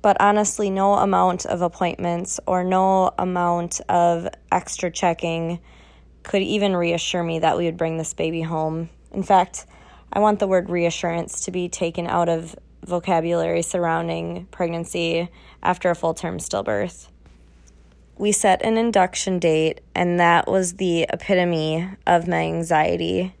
But 0.00 0.16
honestly, 0.20 0.70
no 0.70 0.94
amount 0.94 1.46
of 1.46 1.62
appointments 1.62 2.38
or 2.46 2.64
no 2.64 3.12
amount 3.18 3.80
of 3.88 4.28
extra 4.52 4.90
checking 4.90 5.60
could 6.22 6.42
even 6.42 6.76
reassure 6.76 7.22
me 7.22 7.40
that 7.40 7.56
we 7.56 7.64
would 7.64 7.76
bring 7.76 7.96
this 7.96 8.14
baby 8.14 8.42
home. 8.42 8.90
In 9.12 9.22
fact, 9.22 9.66
I 10.12 10.20
want 10.20 10.38
the 10.38 10.46
word 10.46 10.70
reassurance 10.70 11.40
to 11.42 11.50
be 11.50 11.68
taken 11.68 12.06
out 12.06 12.28
of 12.28 12.54
vocabulary 12.84 13.62
surrounding 13.62 14.46
pregnancy 14.46 15.28
after 15.62 15.90
a 15.90 15.94
full 15.94 16.14
term 16.14 16.38
stillbirth 16.38 17.08
we 18.18 18.32
set 18.32 18.62
an 18.62 18.76
induction 18.76 19.38
date, 19.38 19.80
and 19.94 20.18
that 20.18 20.48
was 20.48 20.74
the 20.74 21.06
epitome 21.10 21.88
of 22.06 22.26
my 22.26 22.42
anxiety. 22.42 23.34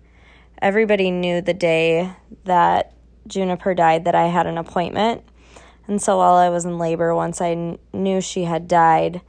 Everybody 0.62 1.10
knew 1.10 1.40
the 1.40 1.54
day 1.54 2.12
that 2.44 2.94
Juniper 3.26 3.74
died 3.74 4.04
that 4.04 4.14
I 4.14 4.26
had 4.26 4.46
an 4.46 4.56
appointment. 4.56 5.24
And 5.88 6.00
so 6.00 6.18
while 6.18 6.34
I 6.34 6.50
was 6.50 6.66
in 6.66 6.78
labor, 6.78 7.14
once 7.14 7.40
I 7.40 7.54
kn- 7.54 7.78
knew 7.92 8.20
she 8.20 8.44
had 8.44 8.68
died, 8.68 9.22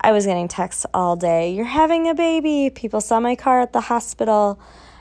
I 0.00 0.12
was 0.12 0.24
getting 0.24 0.46
texts 0.46 0.86
all 0.94 1.16
day. 1.16 1.52
You're 1.52 1.64
having 1.64 2.08
a 2.08 2.14
baby. 2.14 2.70
People 2.70 3.00
saw 3.00 3.18
my 3.18 3.34
car 3.34 3.60
at 3.60 3.72
the 3.72 3.80
hospital 3.82 4.60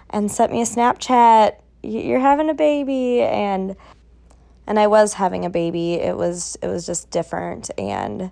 and 0.09 0.31
sent 0.31 0.51
me 0.51 0.61
a 0.61 0.65
Snapchat. 0.65 1.57
You're 1.83 2.19
having 2.19 2.49
a 2.49 2.55
baby 2.55 3.21
and 3.21 3.75
and 4.67 4.79
I 4.79 4.87
was 4.87 5.13
having 5.13 5.45
a 5.45 5.49
baby. 5.51 5.93
It 5.93 6.17
was 6.17 6.57
it 6.63 6.67
was 6.67 6.87
just 6.87 7.11
different 7.11 7.69
and 7.77 8.31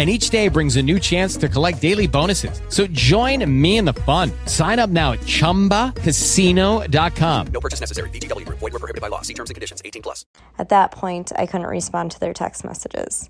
and 0.00 0.08
each 0.08 0.30
day 0.30 0.48
brings 0.48 0.76
a 0.76 0.82
new 0.82 0.98
chance 0.98 1.36
to 1.36 1.46
collect 1.46 1.82
daily 1.82 2.06
bonuses. 2.06 2.62
So 2.70 2.86
join 2.86 3.44
me 3.60 3.76
in 3.76 3.84
the 3.84 3.92
fun. 3.92 4.32
Sign 4.46 4.78
up 4.78 4.88
now 4.88 5.12
at 5.12 5.18
ChumbaCasino.com. 5.20 7.46
No 7.48 7.60
purchase 7.60 7.80
necessary. 7.80 8.08
VGW. 8.08 8.48
Void 8.48 8.62
were 8.62 8.78
prohibited 8.78 9.02
by 9.02 9.08
law. 9.08 9.20
See 9.20 9.34
terms 9.34 9.50
and 9.50 9.54
conditions. 9.54 9.82
18 9.84 10.00
plus. 10.00 10.24
At 10.58 10.70
that 10.70 10.90
point, 10.90 11.32
I 11.36 11.44
couldn't 11.44 11.66
respond 11.66 12.12
to 12.12 12.20
their 12.20 12.32
text 12.32 12.64
messages. 12.64 13.28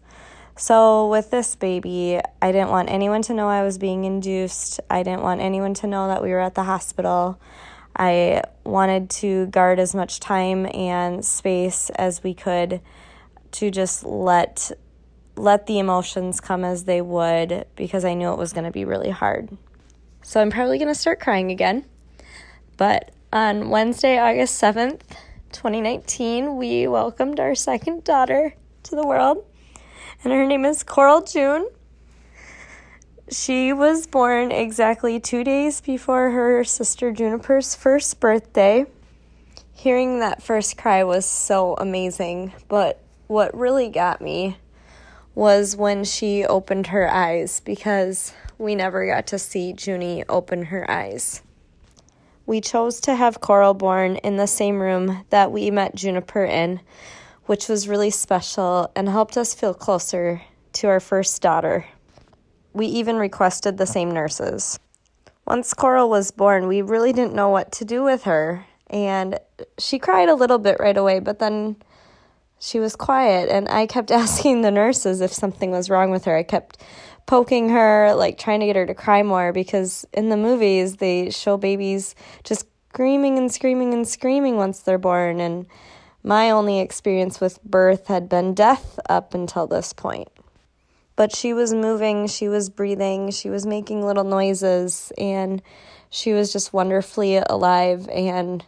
So 0.57 1.09
with 1.09 1.33
this 1.33 1.57
baby, 1.57 2.21
I 2.41 2.53
didn't 2.53 2.71
want 2.71 2.89
anyone 2.89 3.23
to 3.23 3.35
know 3.35 3.49
I 3.49 3.65
was 3.65 3.77
being 3.77 4.05
induced. 4.05 4.79
I 4.89 5.03
didn't 5.03 5.23
want 5.23 5.41
anyone 5.41 5.75
to 5.75 5.89
know 5.89 6.07
that 6.07 6.23
we 6.23 6.31
were 6.31 6.39
at 6.39 6.55
the 6.55 6.63
hospital. 6.63 7.41
I 7.97 8.45
wanted 8.63 9.11
to 9.11 9.47
guard 9.47 9.81
as 9.81 9.93
much 9.93 10.21
time 10.21 10.69
and 10.73 11.25
space 11.25 11.91
as 11.91 12.23
we 12.23 12.33
could 12.33 12.81
to 13.53 13.71
just 13.73 14.05
let 14.05 14.71
let 15.41 15.67
the 15.67 15.79
emotions 15.79 16.41
come 16.41 16.65
as 16.65 16.85
they 16.85 17.01
would 17.01 17.67
because 17.77 18.05
I 18.05 18.15
knew 18.15 18.33
it 18.33 18.39
was 18.39 18.53
going 18.53 18.65
to 18.65 18.71
be 18.71 18.85
really 18.85 19.11
hard. 19.11 19.57
So 20.23 20.41
I'm 20.41 20.51
probably 20.51 20.79
going 20.79 20.93
to 20.93 20.95
start 20.95 21.21
crying 21.21 21.51
again. 21.51 21.85
But 22.77 23.11
on 23.33 23.71
Wednesday, 23.71 24.19
August 24.19 24.61
7th, 24.63 25.01
2019, 25.53 26.57
we 26.57 26.87
welcomed 26.87 27.41
our 27.41 27.55
second 27.55 28.05
daughter 28.05 28.55
to 28.85 28.97
the 28.97 29.07
world, 29.07 29.45
and 30.23 30.33
her 30.33 30.47
name 30.47 30.65
is 30.65 30.83
Coral 30.83 31.23
June. 31.23 31.69
She 33.31 33.73
was 33.73 34.07
born 34.07 34.51
exactly 34.53 35.21
two 35.21 35.45
days 35.45 35.81
before 35.81 36.31
her 36.31 36.65
sister 36.65 37.13
Juniper's 37.13 37.75
first 37.75 38.19
birthday. 38.21 38.87
Hearing 39.73 40.21
that 40.21 40.43
first 40.43 40.77
cry 40.77 41.05
was 41.05 41.25
so 41.27 41.75
amazing, 41.79 42.53
but 42.69 43.01
what 43.27 43.57
really 43.57 43.89
got 43.89 44.21
me 44.21 44.57
was 45.41 45.75
when 45.75 46.05
she 46.05 46.45
opened 46.45 46.89
her 46.89 47.11
eyes 47.11 47.61
because 47.61 48.35
we 48.59 48.75
never 48.75 49.07
got 49.07 49.27
to 49.27 49.39
see 49.39 49.75
Junie 49.75 50.23
open 50.29 50.67
her 50.67 50.89
eyes. 50.91 51.41
We 52.45 52.61
chose 52.61 53.01
to 53.01 53.15
have 53.15 53.41
Coral 53.41 53.73
born 53.73 54.17
in 54.17 54.37
the 54.37 54.47
same 54.47 54.79
room 54.83 55.25
that 55.31 55.51
we 55.51 55.71
met 55.71 55.95
Juniper 55.95 56.45
in, 56.45 56.81
which 57.47 57.69
was 57.69 57.89
really 57.89 58.11
special 58.11 58.93
and 58.95 59.09
helped 59.09 59.39
us 59.39 59.55
feel 59.55 59.73
closer 59.73 60.43
to 60.75 60.89
our 60.89 61.01
first 61.01 61.41
daughter. 61.41 61.87
We 62.75 62.85
even 62.89 63.17
requested 63.17 63.79
the 63.79 63.87
same 63.87 64.11
nurses. 64.11 64.79
Once 65.47 65.73
Coral 65.73 66.11
was 66.11 66.31
born, 66.31 66.69
we 66.69 66.83
really 66.83 67.15
didn't 67.15 67.33
know 67.33 67.49
what 67.49 67.73
to 67.73 67.87
do 67.87 68.03
with 68.03 68.25
her, 68.25 68.67
and 68.91 69.41
she 69.79 69.99
cried 69.99 70.29
a 70.29 70.35
little 70.35 70.59
bit 70.59 70.77
right 70.79 70.99
away, 70.99 71.19
but 71.19 71.39
then 71.39 71.77
she 72.61 72.79
was 72.79 72.95
quiet 72.95 73.49
and 73.49 73.69
I 73.69 73.87
kept 73.87 74.11
asking 74.23 74.61
the 74.61 74.71
nurses 74.71 75.21
if 75.21 75.33
something 75.33 75.73
was 75.73 75.91
wrong 75.91 76.11
with 76.11 76.27
her. 76.27 76.37
I 76.37 76.45
kept 76.45 76.81
poking 77.27 77.71
her, 77.71 78.15
like 78.15 78.39
trying 78.39 78.61
to 78.61 78.67
get 78.67 78.77
her 78.77 78.87
to 78.87 78.95
cry 78.95 79.23
more 79.23 79.53
because 79.53 80.07
in 80.13 80.29
the 80.29 80.37
movies 80.37 80.97
they 80.97 81.31
show 81.31 81.57
babies 81.57 82.15
just 82.45 82.67
screaming 82.93 83.39
and 83.39 83.51
screaming 83.53 83.93
and 83.93 84.07
screaming 84.07 84.57
once 84.57 84.81
they're 84.81 84.99
born 84.99 85.41
and 85.41 85.67
my 86.23 86.51
only 86.51 86.81
experience 86.81 87.41
with 87.41 87.63
birth 87.65 88.09
had 88.09 88.29
been 88.29 88.53
death 88.53 88.99
up 89.09 89.33
until 89.33 89.67
this 89.67 89.93
point. 89.93 90.29
But 91.17 91.35
she 91.35 91.53
was 91.53 91.73
moving, 91.73 92.27
she 92.27 92.49
was 92.49 92.69
breathing, 92.69 93.31
she 93.31 93.49
was 93.49 93.65
making 93.67 94.05
little 94.05 94.25
noises, 94.25 95.13
and 95.17 95.63
she 96.11 96.33
was 96.33 96.53
just 96.53 96.73
wonderfully 96.73 97.37
alive. 97.37 98.09
And 98.09 98.65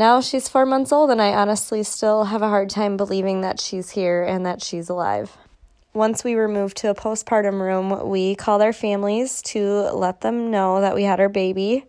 now 0.00 0.18
she's 0.18 0.48
four 0.48 0.64
months 0.64 0.92
old, 0.92 1.10
and 1.10 1.20
I 1.20 1.34
honestly 1.34 1.82
still 1.82 2.24
have 2.24 2.40
a 2.40 2.48
hard 2.48 2.70
time 2.70 2.96
believing 2.96 3.42
that 3.42 3.60
she's 3.60 3.90
here 3.90 4.22
and 4.24 4.46
that 4.46 4.62
she's 4.62 4.88
alive. 4.88 5.36
Once 5.92 6.24
we 6.24 6.34
were 6.34 6.48
moved 6.48 6.78
to 6.78 6.88
a 6.88 6.94
postpartum 6.94 7.60
room, 7.60 8.08
we 8.08 8.34
called 8.34 8.62
our 8.62 8.72
families 8.72 9.42
to 9.42 9.62
let 9.92 10.22
them 10.22 10.50
know 10.50 10.80
that 10.80 10.94
we 10.94 11.02
had 11.02 11.20
our 11.20 11.28
baby. 11.28 11.84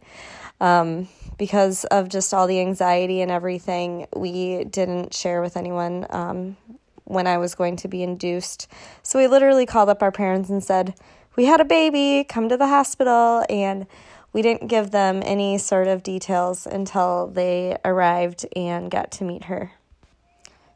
Um, 0.59 1.07
because 1.37 1.85
of 1.85 2.09
just 2.09 2.33
all 2.33 2.47
the 2.47 2.59
anxiety 2.59 3.21
and 3.21 3.31
everything, 3.31 4.07
we 4.13 4.65
didn't 4.65 5.13
share 5.13 5.41
with 5.41 5.55
anyone 5.55 6.05
um, 6.09 6.57
when 7.05 7.27
I 7.27 7.37
was 7.37 7.55
going 7.55 7.77
to 7.77 7.87
be 7.87 8.03
induced. 8.03 8.67
So 9.03 9.19
we 9.19 9.27
literally 9.27 9.65
called 9.65 9.87
up 9.87 10.03
our 10.03 10.11
parents 10.11 10.49
and 10.49 10.61
said, 10.61 10.95
We 11.37 11.45
had 11.45 11.61
a 11.61 11.65
baby, 11.65 12.25
come 12.27 12.49
to 12.49 12.57
the 12.57 12.67
hospital. 12.67 13.45
And 13.49 13.87
we 14.33 14.41
didn't 14.41 14.67
give 14.67 14.91
them 14.91 15.21
any 15.25 15.57
sort 15.57 15.87
of 15.87 16.03
details 16.03 16.65
until 16.65 17.27
they 17.27 17.77
arrived 17.83 18.45
and 18.55 18.89
got 18.89 19.11
to 19.11 19.23
meet 19.23 19.45
her. 19.45 19.71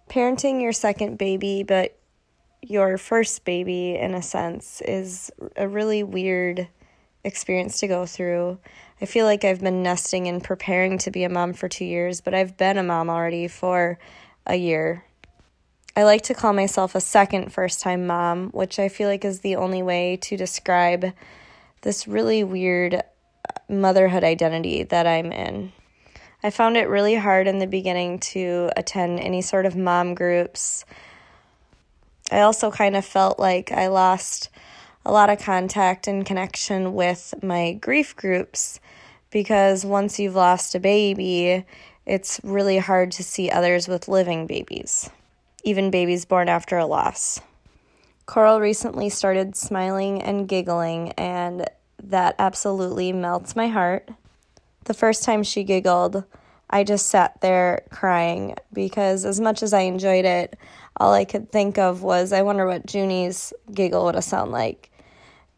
Parenting 0.09 0.61
your 0.61 0.73
second 0.73 1.17
baby, 1.17 1.63
but 1.63 1.97
your 2.61 2.97
first 2.97 3.45
baby, 3.45 3.95
in 3.95 4.13
a 4.13 4.21
sense, 4.21 4.81
is 4.81 5.31
a 5.55 5.67
really 5.67 6.03
weird 6.03 6.67
experience 7.23 7.79
to 7.79 7.87
go 7.87 8.05
through. 8.05 8.59
I 9.01 9.05
feel 9.05 9.25
like 9.25 9.43
I've 9.43 9.61
been 9.61 9.83
nesting 9.83 10.27
and 10.27 10.43
preparing 10.43 10.97
to 10.99 11.11
be 11.11 11.23
a 11.23 11.29
mom 11.29 11.53
for 11.53 11.67
two 11.67 11.85
years, 11.85 12.21
but 12.21 12.33
I've 12.33 12.57
been 12.57 12.77
a 12.77 12.83
mom 12.83 13.09
already 13.09 13.47
for 13.47 13.97
a 14.45 14.55
year. 14.55 15.03
I 15.97 16.03
like 16.03 16.23
to 16.23 16.33
call 16.33 16.53
myself 16.53 16.93
a 16.93 17.01
second 17.01 17.53
first 17.53 17.81
time 17.81 18.05
mom, 18.05 18.49
which 18.49 18.79
I 18.79 18.89
feel 18.89 19.07
like 19.07 19.25
is 19.25 19.39
the 19.39 19.55
only 19.55 19.81
way 19.81 20.17
to 20.23 20.37
describe 20.37 21.13
this 21.81 22.07
really 22.07 22.43
weird 22.43 23.01
motherhood 23.69 24.23
identity 24.23 24.83
that 24.83 25.07
I'm 25.07 25.31
in. 25.31 25.71
I 26.43 26.49
found 26.49 26.77
it 26.77 26.89
really 26.89 27.15
hard 27.15 27.47
in 27.47 27.59
the 27.59 27.67
beginning 27.67 28.19
to 28.19 28.69
attend 28.77 29.19
any 29.19 29.41
sort 29.41 29.65
of 29.65 29.75
mom 29.75 30.13
groups. 30.13 30.85
I 32.31 32.41
also 32.41 32.71
kind 32.71 32.95
of 32.95 33.05
felt 33.05 33.39
like 33.39 33.71
I 33.71 33.87
lost 33.87 34.49
a 35.05 35.11
lot 35.11 35.29
of 35.29 35.39
contact 35.39 36.07
and 36.07 36.25
connection 36.25 36.93
with 36.93 37.33
my 37.41 37.73
grief 37.73 38.15
groups 38.15 38.79
because 39.31 39.85
once 39.85 40.19
you've 40.19 40.35
lost 40.35 40.75
a 40.75 40.79
baby, 40.79 41.65
it's 42.05 42.39
really 42.43 42.77
hard 42.77 43.11
to 43.13 43.23
see 43.23 43.49
others 43.49 43.87
with 43.87 44.07
living 44.07 44.47
babies, 44.47 45.09
even 45.63 45.91
babies 45.91 46.25
born 46.25 46.49
after 46.49 46.77
a 46.77 46.85
loss. 46.85 47.39
Coral 48.25 48.59
recently 48.59 49.09
started 49.09 49.55
smiling 49.55 50.21
and 50.21 50.47
giggling, 50.47 51.11
and 51.11 51.69
that 52.03 52.35
absolutely 52.39 53.11
melts 53.13 53.55
my 53.55 53.67
heart. 53.67 54.09
The 54.85 54.93
first 54.93 55.23
time 55.23 55.43
she 55.43 55.63
giggled, 55.63 56.23
I 56.69 56.83
just 56.83 57.07
sat 57.07 57.41
there 57.41 57.83
crying 57.89 58.55
because, 58.73 59.25
as 59.25 59.39
much 59.39 59.63
as 59.63 59.73
I 59.73 59.81
enjoyed 59.81 60.25
it, 60.25 60.57
all 60.97 61.13
I 61.13 61.25
could 61.25 61.51
think 61.51 61.77
of 61.77 62.03
was, 62.03 62.31
I 62.31 62.41
wonder 62.41 62.65
what 62.65 62.85
Junie's 62.85 63.53
giggle 63.73 64.05
would 64.05 64.15
have 64.15 64.23
sounded 64.23 64.51
like. 64.51 64.91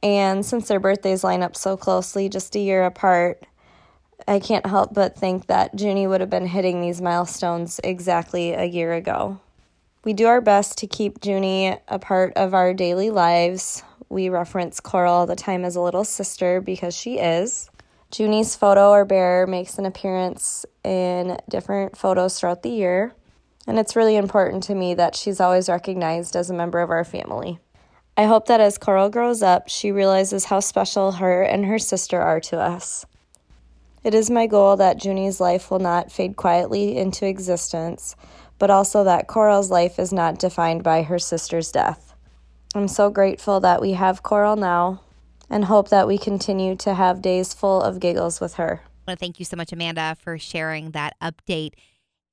And 0.04 0.46
since 0.46 0.68
their 0.68 0.80
birthdays 0.80 1.24
line 1.24 1.44
up 1.44 1.56
so 1.56 1.76
closely, 1.78 2.30
just 2.30 2.56
a 2.56 2.60
year 2.60 2.86
apart, 2.86 3.44
I 4.28 4.40
can't 4.40 4.66
help 4.66 4.94
but 4.94 5.18
think 5.18 5.48
that 5.48 5.80
Junie 5.80 6.08
would 6.08 6.22
have 6.22 6.30
been 6.30 6.48
hitting 6.48 6.82
these 6.82 7.02
milestones 7.02 7.80
exactly 7.84 8.54
a 8.54 8.66
year 8.66 8.94
ago. 8.94 9.40
We 10.04 10.14
do 10.14 10.28
our 10.28 10.42
best 10.42 10.78
to 10.80 10.88
keep 10.88 11.24
Junie 11.24 11.78
a 11.88 12.00
part 12.00 12.34
of 12.36 12.54
our 12.54 12.74
daily 12.74 13.10
lives. 13.10 13.84
We 14.10 14.30
reference 14.30 14.80
Coral 14.80 15.14
all 15.14 15.26
the 15.26 15.36
time 15.36 15.66
as 15.66 15.76
a 15.76 15.82
little 15.82 16.06
sister 16.06 16.62
because 16.62 16.96
she 16.96 17.20
is. 17.20 17.70
Junie's 18.10 18.56
photo 18.56 18.92
or 18.92 19.04
bearer 19.04 19.46
makes 19.46 19.78
an 19.78 19.86
appearance 19.86 20.66
in 20.84 21.38
different 21.50 21.98
photos 21.98 22.40
throughout 22.40 22.64
the 22.64 22.70
year, 22.70 23.14
and 23.68 23.78
it's 23.78 23.98
really 23.98 24.16
important 24.16 24.64
to 24.64 24.76
me 24.76 24.94
that 24.94 25.16
she's 25.16 25.42
always 25.42 25.68
recognized 25.68 26.36
as 26.36 26.50
a 26.50 26.54
member 26.54 26.80
of 26.80 26.90
our 26.90 27.04
family. 27.04 27.60
I 28.16 28.24
hope 28.24 28.48
that 28.48 28.62
as 28.62 28.78
Coral 28.78 29.10
grows 29.10 29.44
up, 29.44 29.68
she 29.68 29.92
realizes 29.92 30.46
how 30.46 30.62
special 30.62 31.14
her 31.14 31.44
and 31.44 31.66
her 31.66 31.78
sister 31.78 32.20
are 32.20 32.40
to 32.40 32.60
us. 32.60 33.06
It 34.04 34.14
is 34.14 34.30
my 34.30 34.48
goal 34.48 34.78
that 34.78 35.00
Junie's 35.04 35.42
life 35.42 35.70
will 35.70 35.80
not 35.80 36.12
fade 36.12 36.38
quietly 36.38 36.98
into 36.98 37.28
existence, 37.28 38.16
but 38.58 38.70
also 38.70 39.04
that 39.04 39.28
Coral's 39.28 39.70
life 39.70 40.00
is 40.00 40.14
not 40.14 40.40
defined 40.40 40.82
by 40.82 41.04
her 41.04 41.20
sister's 41.20 41.72
death. 41.72 42.07
I'm 42.76 42.88
so 42.88 43.10
grateful 43.10 43.60
that 43.62 43.82
we 43.82 43.94
have 43.94 44.24
Coral 44.24 44.56
now 44.56 45.02
and 45.50 45.66
hope 45.66 45.90
that 45.90 46.08
we 46.08 46.18
continue 46.18 46.76
to 46.78 46.94
have 46.94 47.22
days 47.22 47.54
full 47.54 47.82
of 47.82 48.00
giggles 48.00 48.40
with 48.42 48.56
her. 48.56 48.82
I 48.84 49.12
want 49.12 49.20
to 49.20 49.26
thank 49.26 49.40
you 49.40 49.46
so 49.46 49.56
much, 49.56 49.72
Amanda, 49.72 50.18
for 50.20 50.38
sharing 50.38 50.92
that 50.92 51.16
update. 51.22 51.72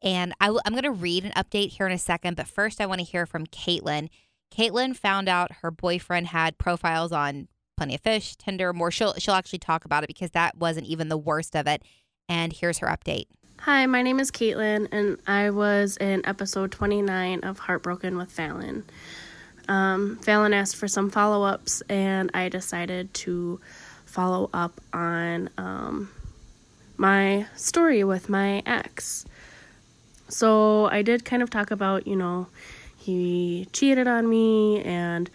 And 0.02 0.34
I 0.40 0.46
w- 0.46 0.60
I'm 0.64 0.72
going 0.72 0.82
to 0.82 0.90
read 0.90 1.24
an 1.24 1.30
update 1.32 1.70
here 1.70 1.86
in 1.86 1.92
a 1.92 1.98
second, 1.98 2.36
but 2.36 2.48
first 2.48 2.80
I 2.80 2.86
want 2.86 2.98
to 3.00 3.06
hear 3.06 3.26
from 3.26 3.46
Caitlin. 3.46 4.08
Caitlin 4.54 4.96
found 4.96 5.28
out 5.28 5.52
her 5.62 5.70
boyfriend 5.70 6.28
had 6.28 6.58
profiles 6.58 7.12
on 7.12 7.48
Plenty 7.76 7.94
of 7.94 8.00
Fish, 8.00 8.36
Tinder, 8.36 8.72
more. 8.72 8.90
She'll 8.90 9.14
she'll 9.14 9.34
actually 9.34 9.58
talk 9.60 9.84
about 9.84 10.04
it 10.04 10.08
because 10.08 10.30
that 10.32 10.56
wasn't 10.56 10.86
even 10.86 11.08
the 11.08 11.16
worst 11.16 11.56
of 11.56 11.66
it. 11.66 11.82
And 12.28 12.52
here's 12.52 12.78
her 12.78 12.86
update. 12.86 13.26
Hi, 13.60 13.86
my 13.86 14.02
name 14.02 14.20
is 14.20 14.30
Caitlin, 14.30 14.88
and 14.92 15.18
I 15.26 15.50
was 15.50 15.96
in 15.96 16.24
episode 16.26 16.70
29 16.70 17.40
of 17.40 17.60
Heartbroken 17.60 18.16
with 18.16 18.30
Fallon. 18.30 18.84
Um, 19.68 20.16
Fallon 20.16 20.52
asked 20.52 20.76
for 20.76 20.88
some 20.88 21.10
follow 21.10 21.44
ups, 21.44 21.82
and 21.88 22.30
I 22.34 22.48
decided 22.48 23.12
to 23.14 23.60
follow 24.04 24.50
up 24.52 24.80
on 24.92 25.50
um, 25.58 26.10
my 26.96 27.46
story 27.56 28.04
with 28.04 28.28
my 28.28 28.62
ex. 28.66 29.24
So 30.28 30.86
I 30.86 31.02
did 31.02 31.24
kind 31.24 31.42
of 31.42 31.50
talk 31.50 31.70
about, 31.70 32.06
you 32.06 32.16
know, 32.16 32.46
he 32.96 33.68
cheated 33.72 34.06
on 34.06 34.28
me, 34.28 34.82
and 34.82 35.30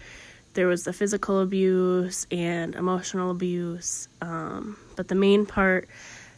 there 0.53 0.67
was 0.67 0.83
the 0.83 0.93
physical 0.93 1.41
abuse 1.41 2.25
and 2.31 2.75
emotional 2.75 3.31
abuse. 3.31 4.07
Um, 4.21 4.77
but 4.95 5.07
the 5.07 5.15
main 5.15 5.45
part 5.45 5.87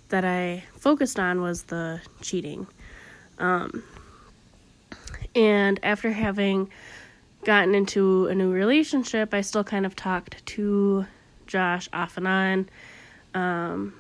that 0.10 0.26
I 0.26 0.64
focused 0.78 1.20
on 1.20 1.42
was 1.42 1.64
the 1.64 2.02
cheating. 2.22 2.68
Um, 3.40 3.84
and 5.36 5.80
after 5.84 6.12
having 6.12 6.70
gotten 7.44 7.76
into 7.76 8.28
a 8.28 8.36
new 8.36 8.52
relationship, 8.52 9.34
I 9.34 9.42
still 9.42 9.64
kind 9.64 9.86
of 9.86 9.96
talked 9.96 10.46
to 10.48 11.06
Josh 11.48 11.90
off 11.92 12.18
and 12.18 12.28
on 12.28 12.70
um, 13.34 13.94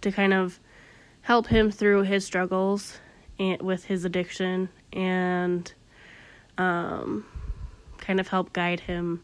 to 0.00 0.10
kind 0.12 0.34
of 0.34 0.58
help 1.22 1.46
him 1.46 1.70
through 1.70 2.02
his 2.02 2.24
struggles 2.24 2.98
and, 3.38 3.62
with 3.62 3.84
his 3.84 4.04
addiction 4.04 4.68
and 4.92 5.72
um, 6.58 7.24
kind 7.98 8.20
of 8.20 8.28
help 8.28 8.52
guide 8.52 8.80
him 8.80 9.22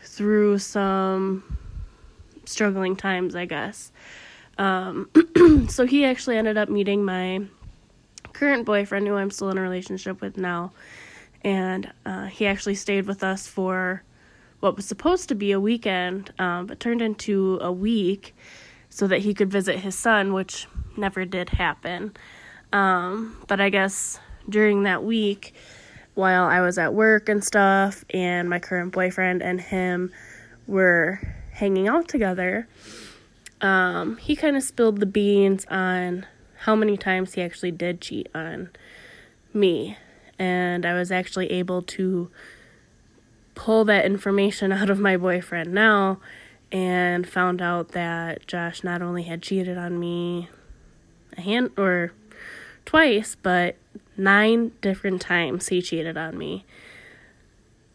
through 0.00 0.58
some 0.58 1.56
struggling 2.44 2.96
times, 2.96 3.34
I 3.34 3.44
guess. 3.44 3.92
Um, 4.58 5.08
so 5.68 5.86
he 5.86 6.04
actually 6.04 6.36
ended 6.36 6.56
up 6.56 6.68
meeting 6.68 7.04
my 7.04 7.42
current 8.32 8.64
boyfriend, 8.64 9.06
who 9.06 9.14
I'm 9.14 9.30
still 9.30 9.50
in 9.50 9.58
a 9.58 9.62
relationship 9.62 10.20
with 10.20 10.36
now 10.36 10.72
and 11.42 11.92
uh, 12.06 12.26
he 12.26 12.46
actually 12.46 12.74
stayed 12.74 13.06
with 13.06 13.22
us 13.22 13.46
for 13.46 14.02
what 14.60 14.76
was 14.76 14.86
supposed 14.86 15.28
to 15.28 15.34
be 15.34 15.52
a 15.52 15.60
weekend, 15.60 16.32
um, 16.38 16.66
but 16.66 16.78
turned 16.78 17.02
into 17.02 17.58
a 17.60 17.72
week 17.72 18.34
so 18.90 19.06
that 19.08 19.20
he 19.20 19.34
could 19.34 19.50
visit 19.50 19.80
his 19.80 19.98
son, 19.98 20.32
which 20.32 20.68
never 20.96 21.24
did 21.24 21.48
happen. 21.50 22.14
Um, 22.72 23.42
but 23.48 23.60
I 23.60 23.70
guess 23.70 24.20
during 24.48 24.84
that 24.84 25.02
week, 25.02 25.54
while 26.14 26.44
I 26.44 26.60
was 26.60 26.78
at 26.78 26.94
work 26.94 27.28
and 27.28 27.42
stuff, 27.42 28.04
and 28.10 28.48
my 28.48 28.58
current 28.58 28.92
boyfriend 28.92 29.42
and 29.42 29.60
him 29.60 30.12
were 30.66 31.20
hanging 31.52 31.88
out 31.88 32.06
together, 32.06 32.68
um, 33.60 34.16
he 34.18 34.36
kind 34.36 34.56
of 34.56 34.62
spilled 34.62 35.00
the 35.00 35.06
beans 35.06 35.64
on 35.70 36.26
how 36.58 36.76
many 36.76 36.96
times 36.96 37.34
he 37.34 37.42
actually 37.42 37.72
did 37.72 38.00
cheat 38.00 38.28
on 38.34 38.70
me 39.52 39.96
and 40.42 40.84
I 40.84 40.94
was 40.94 41.12
actually 41.12 41.52
able 41.52 41.82
to 41.82 42.28
pull 43.54 43.84
that 43.84 44.04
information 44.04 44.72
out 44.80 44.90
of 44.90 44.98
my 44.98 45.16
boyfriend 45.16 45.72
now 45.72 46.18
and 46.72 47.28
found 47.28 47.62
out 47.62 47.90
that 47.90 48.44
Josh 48.48 48.82
not 48.82 49.02
only 49.02 49.22
had 49.22 49.40
cheated 49.40 49.78
on 49.78 50.00
me 50.00 50.48
a 51.36 51.42
hand 51.42 51.70
or 51.76 52.12
twice, 52.84 53.36
but 53.40 53.76
nine 54.16 54.72
different 54.80 55.20
times 55.20 55.68
he 55.68 55.80
cheated 55.80 56.16
on 56.16 56.36
me. 56.36 56.64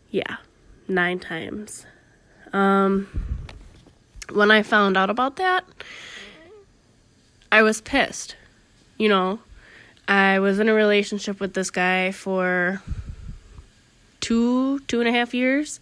Yeah, 0.10 0.38
nine 0.88 1.19
times. 1.19 1.86
Um, 2.53 3.10
when 4.31 4.51
I 4.51 4.63
found 4.63 4.95
out 4.95 5.10
about 5.10 5.36
that, 5.36 5.65
I 7.51 7.62
was 7.62 7.81
pissed. 7.81 8.38
You 8.97 9.10
know, 9.10 9.39
I 10.08 10.39
was 10.39 10.60
in 10.60 10.70
a 10.70 10.74
relationship 10.74 11.39
with 11.39 11.54
this 11.54 11.70
guy 11.70 12.12
for 12.12 12.82
two, 14.22 14.80
two 14.82 15.00
and 15.00 15.10
a 15.10 15.12
half 15.12 15.34
years, 15.34 15.80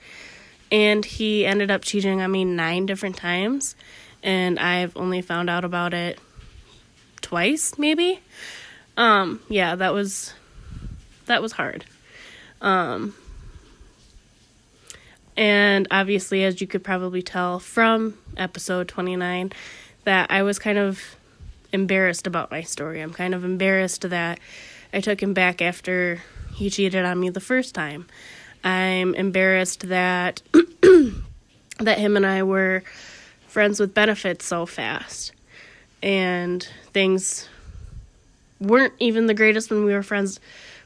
and 0.71 1.05
he 1.05 1.45
ended 1.45 1.69
up 1.69 1.83
cheating 1.83 2.21
on 2.21 2.31
me 2.31 2.43
nine 2.43 2.85
different 2.85 3.17
times, 3.17 3.75
and 4.23 4.57
I've 4.57 4.97
only 4.97 5.21
found 5.21 5.49
out 5.49 5.63
about 5.63 5.93
it 5.93 6.19
twice, 7.21 7.77
maybe. 7.77 8.19
Um, 8.97 9.41
yeah, 9.49 9.75
that 9.75 9.93
was 9.93 10.33
that 11.27 11.41
was 11.41 11.51
hard. 11.51 11.85
Um, 12.61 13.13
and 15.37 15.87
obviously, 15.91 16.43
as 16.43 16.61
you 16.61 16.67
could 16.67 16.83
probably 16.83 17.21
tell 17.21 17.59
from 17.59 18.17
episode 18.37 18.87
29, 18.87 19.51
that 20.05 20.31
I 20.31 20.43
was 20.43 20.59
kind 20.59 20.77
of 20.77 21.15
embarrassed 21.75 22.25
about 22.25 22.49
my 22.49 22.63
story. 22.63 23.01
I'm 23.01 23.13
kind 23.13 23.35
of 23.35 23.43
embarrassed 23.43 24.09
that 24.09 24.39
I 24.91 25.01
took 25.01 25.21
him 25.21 25.35
back 25.35 25.61
after 25.61 26.23
he 26.55 26.71
cheated 26.71 27.05
on 27.05 27.19
me 27.19 27.29
the 27.29 27.39
first 27.39 27.75
time. 27.75 28.07
I'm 28.63 29.13
embarrassed 29.13 29.89
that 29.89 30.41
that 31.79 31.99
him 31.99 32.17
and 32.17 32.25
I 32.25 32.41
were 32.41 32.81
friends 33.47 33.79
with 33.79 33.93
benefits 33.93 34.45
so 34.45 34.65
fast. 34.65 35.33
And 36.01 36.67
things 36.91 37.47
weren't 38.59 38.93
even 38.99 39.27
the 39.27 39.33
greatest 39.33 39.69
when 39.69 39.85
we 39.85 39.93
were 39.93 40.03
friends 40.03 40.39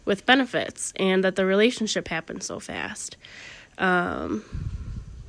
with 0.05 0.25
benefits 0.25 0.91
and 0.95 1.23
that 1.23 1.35
the 1.35 1.45
relationship 1.45 2.07
happened 2.07 2.43
so 2.43 2.59
fast. 2.59 3.15
Um, 3.77 4.43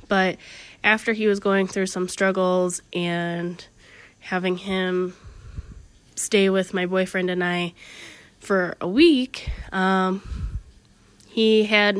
but 0.07 0.37
after 0.83 1.13
he 1.13 1.27
was 1.27 1.39
going 1.39 1.67
through 1.67 1.85
some 1.85 2.07
struggles 2.07 2.81
and 2.93 3.63
having 4.19 4.57
him 4.57 5.13
stay 6.21 6.49
with 6.49 6.73
my 6.73 6.85
boyfriend 6.85 7.29
and 7.29 7.43
I 7.43 7.73
for 8.39 8.75
a 8.81 8.87
week, 8.87 9.49
um, 9.71 10.21
he 11.27 11.65
had 11.65 11.97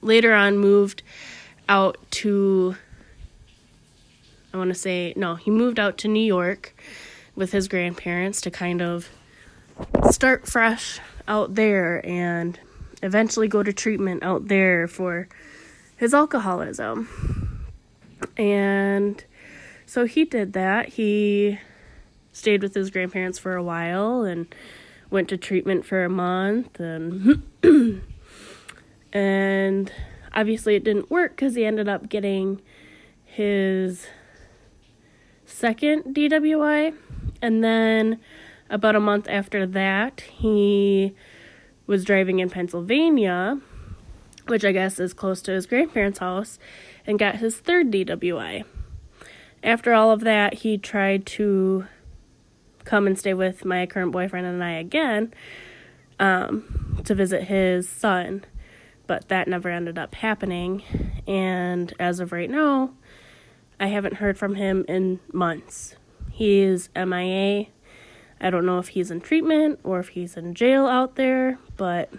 later 0.00 0.32
on 0.32 0.58
moved 0.58 1.02
out 1.68 1.98
to, 2.10 2.76
I 4.54 4.56
want 4.56 4.70
to 4.70 4.74
say, 4.74 5.12
no, 5.16 5.34
he 5.34 5.50
moved 5.50 5.78
out 5.78 5.98
to 5.98 6.08
New 6.08 6.24
York 6.24 6.74
with 7.34 7.52
his 7.52 7.68
grandparents 7.68 8.40
to 8.42 8.50
kind 8.50 8.80
of 8.80 9.10
start 10.10 10.46
fresh 10.46 11.00
out 11.28 11.54
there 11.56 12.04
and 12.06 12.58
eventually 13.02 13.48
go 13.48 13.62
to 13.62 13.72
treatment 13.72 14.22
out 14.22 14.48
there 14.48 14.88
for 14.88 15.28
his 15.96 16.14
alcoholism. 16.14 17.66
And 18.36 19.22
so 19.84 20.04
he 20.04 20.24
did 20.24 20.52
that. 20.54 20.90
He 20.90 21.58
stayed 22.36 22.62
with 22.62 22.74
his 22.74 22.90
grandparents 22.90 23.38
for 23.38 23.54
a 23.54 23.62
while 23.62 24.22
and 24.22 24.54
went 25.10 25.28
to 25.28 25.36
treatment 25.36 25.84
for 25.84 26.04
a 26.04 26.08
month 26.08 26.78
and 26.80 27.42
and 29.12 29.92
obviously 30.34 30.74
it 30.74 30.84
didn't 30.84 31.10
work 31.10 31.36
cuz 31.36 31.54
he 31.54 31.64
ended 31.64 31.88
up 31.88 32.08
getting 32.08 32.60
his 33.24 34.08
second 35.44 36.14
DWI 36.14 36.94
and 37.40 37.64
then 37.64 38.18
about 38.68 38.96
a 38.96 39.00
month 39.00 39.28
after 39.28 39.64
that 39.64 40.20
he 40.20 41.14
was 41.86 42.04
driving 42.04 42.40
in 42.40 42.50
Pennsylvania 42.50 43.60
which 44.46 44.64
I 44.64 44.72
guess 44.72 44.98
is 45.00 45.12
close 45.12 45.42
to 45.42 45.52
his 45.52 45.66
grandparents' 45.66 46.18
house, 46.18 46.58
and 47.06 47.18
got 47.18 47.36
his 47.36 47.56
third 47.58 47.90
DWI. 47.90 48.64
After 49.62 49.92
all 49.92 50.10
of 50.10 50.20
that, 50.20 50.54
he 50.54 50.78
tried 50.78 51.26
to 51.26 51.86
come 52.86 53.06
and 53.06 53.18
stay 53.18 53.34
with 53.34 53.64
my 53.64 53.84
current 53.84 54.12
boyfriend 54.12 54.46
and 54.46 54.64
I 54.64 54.72
again 54.72 55.34
um, 56.18 57.02
to 57.04 57.14
visit 57.14 57.44
his 57.44 57.88
son, 57.88 58.44
but 59.06 59.28
that 59.28 59.48
never 59.48 59.68
ended 59.68 59.98
up 59.98 60.14
happening. 60.14 60.82
And 61.26 61.92
as 61.98 62.20
of 62.20 62.32
right 62.32 62.48
now, 62.48 62.92
I 63.78 63.88
haven't 63.88 64.14
heard 64.14 64.38
from 64.38 64.54
him 64.54 64.86
in 64.88 65.20
months. 65.32 65.96
He 66.30 66.60
is 66.60 66.88
MIA. 66.96 67.66
I 68.40 68.50
don't 68.50 68.64
know 68.64 68.78
if 68.78 68.88
he's 68.88 69.10
in 69.10 69.20
treatment 69.20 69.80
or 69.82 69.98
if 69.98 70.08
he's 70.08 70.36
in 70.36 70.54
jail 70.54 70.86
out 70.86 71.16
there, 71.16 71.58
but 71.76 72.10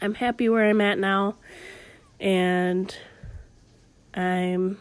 I'm 0.00 0.14
happy 0.14 0.48
where 0.48 0.68
I'm 0.68 0.80
at 0.80 0.98
now, 0.98 1.36
and 2.20 2.96
I'm 4.14 4.78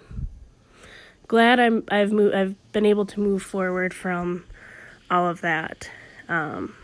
glad 1.28 1.60
I'm 1.60 1.84
I've 1.90 2.12
moved 2.12 2.36
I've 2.36 2.72
been 2.72 2.86
able 2.86 3.06
to 3.08 3.20
move 3.20 3.42
forward 3.42 3.94
from 3.94 4.46
all 5.10 5.28
of 5.28 5.42
that. 5.42 5.90
Um, 6.30 6.76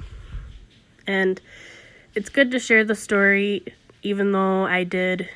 and 1.07 1.41
it's 2.15 2.29
good 2.29 2.51
to 2.51 2.59
share 2.59 2.83
the 2.83 2.95
story, 2.95 3.63
even 4.03 4.31
though 4.31 4.65
I 4.65 4.83
did 4.83 5.29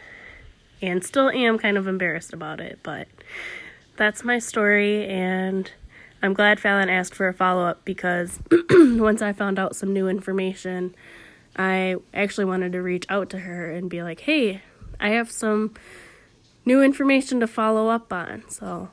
and 0.84 1.02
still 1.04 1.30
am 1.30 1.58
kind 1.58 1.78
of 1.78 1.88
embarrassed 1.88 2.34
about 2.34 2.60
it. 2.60 2.78
But 2.84 3.08
that's 3.96 4.24
my 4.24 4.38
story, 4.38 5.08
and 5.08 5.72
I'm 6.22 6.34
glad 6.34 6.60
Fallon 6.60 6.90
asked 6.90 7.16
for 7.16 7.30
a 7.30 7.34
follow 7.34 7.64
up 7.66 7.86
because 7.86 8.40
once 8.70 9.22
I 9.22 9.32
found 9.32 9.58
out 9.58 9.78
some 9.78 9.94
new 9.94 10.10
information, 10.10 10.94
I 11.56 11.96
actually 12.14 12.46
wanted 12.46 12.74
to 12.74 12.82
reach 12.82 13.06
out 13.08 13.30
to 13.30 13.40
her 13.40 13.72
and 13.72 13.90
be 13.90 14.04
like, 14.04 14.22
hey, 14.22 14.62
I 15.00 15.10
have 15.10 15.32
some 15.32 15.74
new 16.66 16.84
information 16.84 17.40
to 17.40 17.48
follow 17.48 17.88
up 17.88 18.12
on. 18.12 18.44
So 18.50 18.90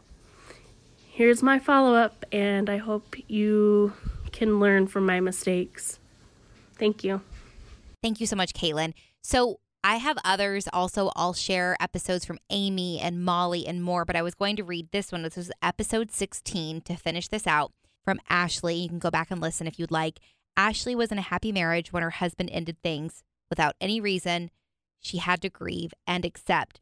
here's 1.20 1.42
my 1.42 1.58
follow 1.58 1.94
up, 1.94 2.24
and 2.32 2.70
I 2.70 2.78
hope 2.78 3.14
you 3.28 3.92
can 4.32 4.58
learn 4.58 4.86
from 4.86 5.04
my 5.04 5.20
mistakes. 5.20 5.98
Thank 6.78 7.04
you. 7.04 7.20
Thank 8.02 8.22
you 8.22 8.26
so 8.26 8.36
much, 8.36 8.54
Caitlin. 8.54 8.94
So 9.22 9.60
I 9.84 9.96
have 9.96 10.16
others 10.24 10.66
also. 10.72 11.10
I'll 11.14 11.34
share 11.34 11.76
episodes 11.78 12.24
from 12.24 12.38
Amy 12.48 12.98
and 12.98 13.22
Molly 13.22 13.66
and 13.66 13.82
more, 13.82 14.06
but 14.06 14.16
I 14.16 14.22
was 14.22 14.34
going 14.34 14.56
to 14.56 14.64
read 14.64 14.92
this 14.92 15.12
one. 15.12 15.22
This 15.22 15.36
was 15.36 15.52
episode 15.62 16.10
16 16.10 16.80
to 16.80 16.96
finish 16.96 17.28
this 17.28 17.46
out 17.46 17.70
from 18.02 18.18
Ashley. 18.30 18.76
You 18.76 18.88
can 18.88 18.98
go 18.98 19.10
back 19.10 19.30
and 19.30 19.42
listen 19.42 19.66
if 19.66 19.78
you'd 19.78 19.90
like. 19.90 20.20
Ashley 20.56 20.94
was 20.94 21.12
in 21.12 21.18
a 21.18 21.22
happy 21.22 21.52
marriage 21.52 21.92
when 21.92 22.02
her 22.02 22.10
husband 22.10 22.48
ended 22.50 22.78
things 22.82 23.22
without 23.50 23.76
any 23.78 24.00
reason. 24.00 24.50
She 25.00 25.18
had 25.18 25.42
to 25.42 25.50
grieve 25.50 25.92
and 26.06 26.24
accept. 26.24 26.80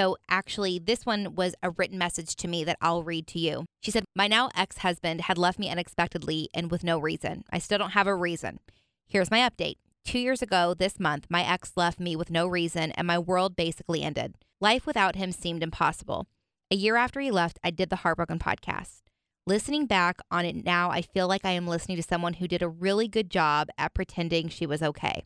So, 0.00 0.16
actually, 0.30 0.78
this 0.78 1.04
one 1.04 1.34
was 1.34 1.54
a 1.62 1.68
written 1.68 1.98
message 1.98 2.34
to 2.36 2.48
me 2.48 2.64
that 2.64 2.78
I'll 2.80 3.02
read 3.02 3.26
to 3.26 3.38
you. 3.38 3.66
She 3.82 3.90
said, 3.90 4.04
My 4.16 4.28
now 4.28 4.48
ex 4.56 4.78
husband 4.78 5.20
had 5.20 5.36
left 5.36 5.58
me 5.58 5.68
unexpectedly 5.68 6.48
and 6.54 6.70
with 6.70 6.82
no 6.82 6.98
reason. 6.98 7.44
I 7.52 7.58
still 7.58 7.76
don't 7.76 7.90
have 7.90 8.06
a 8.06 8.14
reason. 8.14 8.60
Here's 9.06 9.30
my 9.30 9.40
update. 9.40 9.74
Two 10.06 10.18
years 10.18 10.40
ago 10.40 10.72
this 10.72 10.98
month, 10.98 11.26
my 11.28 11.42
ex 11.42 11.72
left 11.76 12.00
me 12.00 12.16
with 12.16 12.30
no 12.30 12.46
reason 12.46 12.92
and 12.92 13.06
my 13.06 13.18
world 13.18 13.56
basically 13.56 14.02
ended. 14.02 14.36
Life 14.58 14.86
without 14.86 15.16
him 15.16 15.32
seemed 15.32 15.62
impossible. 15.62 16.26
A 16.70 16.76
year 16.76 16.96
after 16.96 17.20
he 17.20 17.30
left, 17.30 17.58
I 17.62 17.70
did 17.70 17.90
the 17.90 17.96
Heartbroken 17.96 18.38
podcast. 18.38 19.02
Listening 19.46 19.84
back 19.84 20.20
on 20.30 20.46
it 20.46 20.64
now, 20.64 20.90
I 20.90 21.02
feel 21.02 21.28
like 21.28 21.44
I 21.44 21.50
am 21.50 21.68
listening 21.68 21.98
to 21.98 22.02
someone 22.02 22.34
who 22.34 22.48
did 22.48 22.62
a 22.62 22.70
really 22.70 23.06
good 23.06 23.28
job 23.28 23.68
at 23.76 23.92
pretending 23.92 24.48
she 24.48 24.64
was 24.64 24.82
okay. 24.82 25.24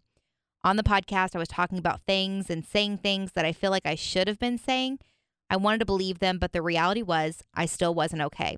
On 0.65 0.77
the 0.77 0.83
podcast, 0.83 1.37
I 1.37 1.39
was 1.39 1.49
talking 1.49 1.77
about 1.77 2.07
things 2.07 2.49
and 2.49 2.65
saying 2.65 2.97
things 2.99 3.33
that 3.33 3.45
I 3.45 3.53
feel 3.53 3.71
like 3.71 3.85
I 3.85 3.97
should 3.97 4.27
have 4.27 4.39
been 4.39 4.57
saying. 4.57 4.99
I 5.51 5.57
wanted 5.57 5.81
to 5.81 5.85
believe 5.85 6.21
them, 6.21 6.39
but 6.39 6.53
the 6.55 6.63
reality 6.63 7.03
was 7.03 7.43
I 7.53 7.67
still 7.67 7.95
wasn't 7.95 8.23
okay. 8.23 8.57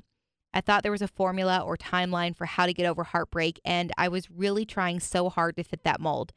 I 0.55 0.61
thought 0.61 0.85
there 0.85 0.93
was 0.93 1.03
a 1.03 1.09
formula 1.09 1.59
or 1.59 1.77
timeline 1.77 2.37
for 2.37 2.45
how 2.47 2.65
to 2.65 2.73
get 2.73 2.87
over 2.87 3.03
heartbreak, 3.03 3.61
and 3.65 3.91
I 3.99 4.07
was 4.07 4.31
really 4.31 4.65
trying 4.65 5.01
so 5.01 5.29
hard 5.29 5.57
to 5.57 5.65
fit 5.65 5.83
that 5.83 6.01
mold. 6.01 6.33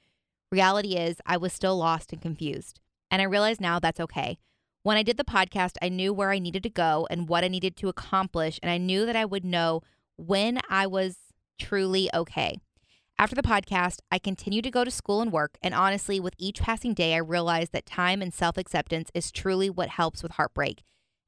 Reality 0.52 0.96
is, 0.96 1.22
I 1.28 1.38
was 1.38 1.54
still 1.54 1.78
lost 1.78 2.12
and 2.12 2.20
confused. 2.22 2.80
And 3.12 3.22
I 3.22 3.26
realize 3.26 3.62
now 3.62 3.78
that's 3.78 4.00
okay. 4.00 4.40
When 4.82 4.98
I 4.98 5.04
did 5.04 5.18
the 5.18 5.24
podcast, 5.24 5.76
I 5.84 5.90
knew 5.90 6.12
where 6.12 6.32
I 6.32 6.40
needed 6.40 6.64
to 6.64 6.70
go 6.72 7.08
and 7.12 7.30
what 7.30 7.44
I 7.44 7.48
needed 7.48 7.76
to 7.78 7.90
accomplish, 7.90 8.60
and 8.64 8.72
I 8.72 8.80
knew 8.80 9.06
that 9.06 9.16
I 9.16 9.26
would 9.26 9.46
know 9.46 9.84
when 10.18 10.62
I 10.68 10.88
was 10.88 11.18
truly 11.60 12.10
okay. 12.12 12.58
After 13.22 13.36
the 13.36 13.42
podcast, 13.42 14.00
I 14.10 14.18
continued 14.18 14.64
to 14.64 14.72
go 14.72 14.86
to 14.86 14.90
school 14.90 15.22
and 15.22 15.30
work, 15.30 15.58
and 15.62 15.74
honestly, 15.74 16.22
with 16.22 16.36
each 16.38 16.62
passing 16.62 16.94
day, 16.94 17.14
I 17.14 17.18
realized 17.18 17.74
that 17.74 17.86
time 17.86 18.22
and 18.22 18.34
self 18.34 18.58
acceptance 18.58 19.12
is 19.14 19.30
truly 19.30 19.70
what 19.70 19.90
helps 19.90 20.24
with 20.24 20.32
heartbreak. 20.32 20.84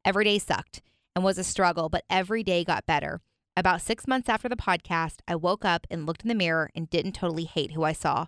Every 0.06 0.24
day 0.24 0.40
sucked 0.40 0.82
and 1.14 1.26
was 1.26 1.38
a 1.38 1.44
struggle, 1.44 1.90
but 1.90 2.06
every 2.10 2.44
day 2.44 2.64
got 2.64 2.86
better. 2.86 3.20
About 3.58 3.82
six 3.82 4.08
months 4.08 4.30
after 4.30 4.48
the 4.48 4.56
podcast, 4.56 5.16
I 5.28 5.36
woke 5.36 5.66
up 5.66 5.86
and 5.92 6.06
looked 6.06 6.22
in 6.22 6.30
the 6.30 6.34
mirror 6.34 6.72
and 6.74 6.90
didn't 6.90 7.12
totally 7.12 7.44
hate 7.44 7.74
who 7.74 7.84
I 7.84 7.92
saw. 7.92 8.28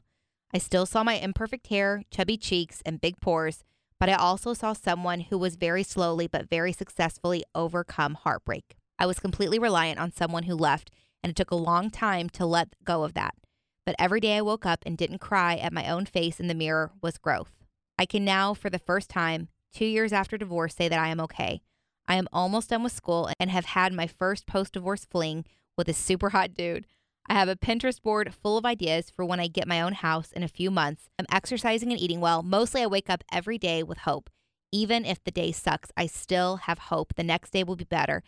I 0.53 0.57
still 0.57 0.85
saw 0.85 1.01
my 1.05 1.13
imperfect 1.13 1.67
hair, 1.67 2.03
chubby 2.11 2.35
cheeks, 2.35 2.81
and 2.85 2.99
big 2.99 3.21
pores, 3.21 3.63
but 3.97 4.09
I 4.09 4.15
also 4.15 4.53
saw 4.53 4.73
someone 4.73 5.21
who 5.21 5.37
was 5.37 5.55
very 5.55 5.83
slowly 5.83 6.27
but 6.27 6.49
very 6.49 6.73
successfully 6.73 7.45
overcome 7.55 8.15
heartbreak. 8.15 8.75
I 8.99 9.05
was 9.05 9.21
completely 9.21 9.57
reliant 9.57 9.99
on 9.99 10.11
someone 10.11 10.43
who 10.43 10.53
left, 10.53 10.91
and 11.23 11.29
it 11.29 11.37
took 11.37 11.51
a 11.51 11.55
long 11.55 11.89
time 11.89 12.27
to 12.31 12.45
let 12.45 12.75
go 12.83 13.05
of 13.05 13.13
that. 13.13 13.35
But 13.85 13.95
every 13.99 14.19
day 14.19 14.37
I 14.37 14.41
woke 14.41 14.65
up 14.65 14.83
and 14.85 14.97
didn't 14.97 15.19
cry 15.19 15.55
at 15.55 15.73
my 15.73 15.89
own 15.89 16.05
face 16.05 16.39
in 16.39 16.47
the 16.47 16.53
mirror 16.53 16.91
was 17.01 17.17
growth. 17.17 17.51
I 17.97 18.05
can 18.05 18.23
now, 18.23 18.53
for 18.53 18.69
the 18.69 18.79
first 18.79 19.09
time, 19.09 19.49
two 19.73 19.85
years 19.85 20.13
after 20.13 20.37
divorce, 20.37 20.75
say 20.75 20.87
that 20.87 20.99
I 20.99 21.09
am 21.09 21.19
okay. 21.21 21.61
I 22.07 22.15
am 22.15 22.27
almost 22.33 22.69
done 22.69 22.83
with 22.83 22.91
school 22.91 23.29
and 23.39 23.49
have 23.49 23.65
had 23.65 23.93
my 23.93 24.07
first 24.07 24.45
post 24.45 24.73
divorce 24.73 25.05
fling 25.05 25.45
with 25.77 25.87
a 25.89 25.93
super 25.93 26.31
hot 26.31 26.53
dude. 26.53 26.85
I 27.27 27.35
have 27.35 27.47
a 27.47 27.55
Pinterest 27.55 28.01
board 28.01 28.33
full 28.33 28.57
of 28.57 28.65
ideas 28.65 29.09
for 29.09 29.23
when 29.23 29.39
I 29.39 29.47
get 29.47 29.67
my 29.67 29.81
own 29.81 29.93
house 29.93 30.31
in 30.33 30.43
a 30.43 30.49
few 30.49 30.69
months. 30.69 31.07
I'm 31.17 31.25
exercising 31.31 31.91
and 31.91 32.01
eating 32.01 32.19
well. 32.19 32.43
Mostly, 32.43 32.81
I 32.81 32.87
wake 32.87 33.09
up 33.09 33.23
every 33.31 33.57
day 33.57 33.81
with 33.81 33.99
hope. 33.99 34.29
Even 34.73 35.05
if 35.05 35.23
the 35.23 35.31
day 35.31 35.51
sucks, 35.51 35.91
I 35.95 36.07
still 36.07 36.57
have 36.57 36.79
hope 36.79 37.13
the 37.15 37.23
next 37.23 37.51
day 37.51 37.63
will 37.63 37.75
be 37.75 37.85
better. 37.85 38.23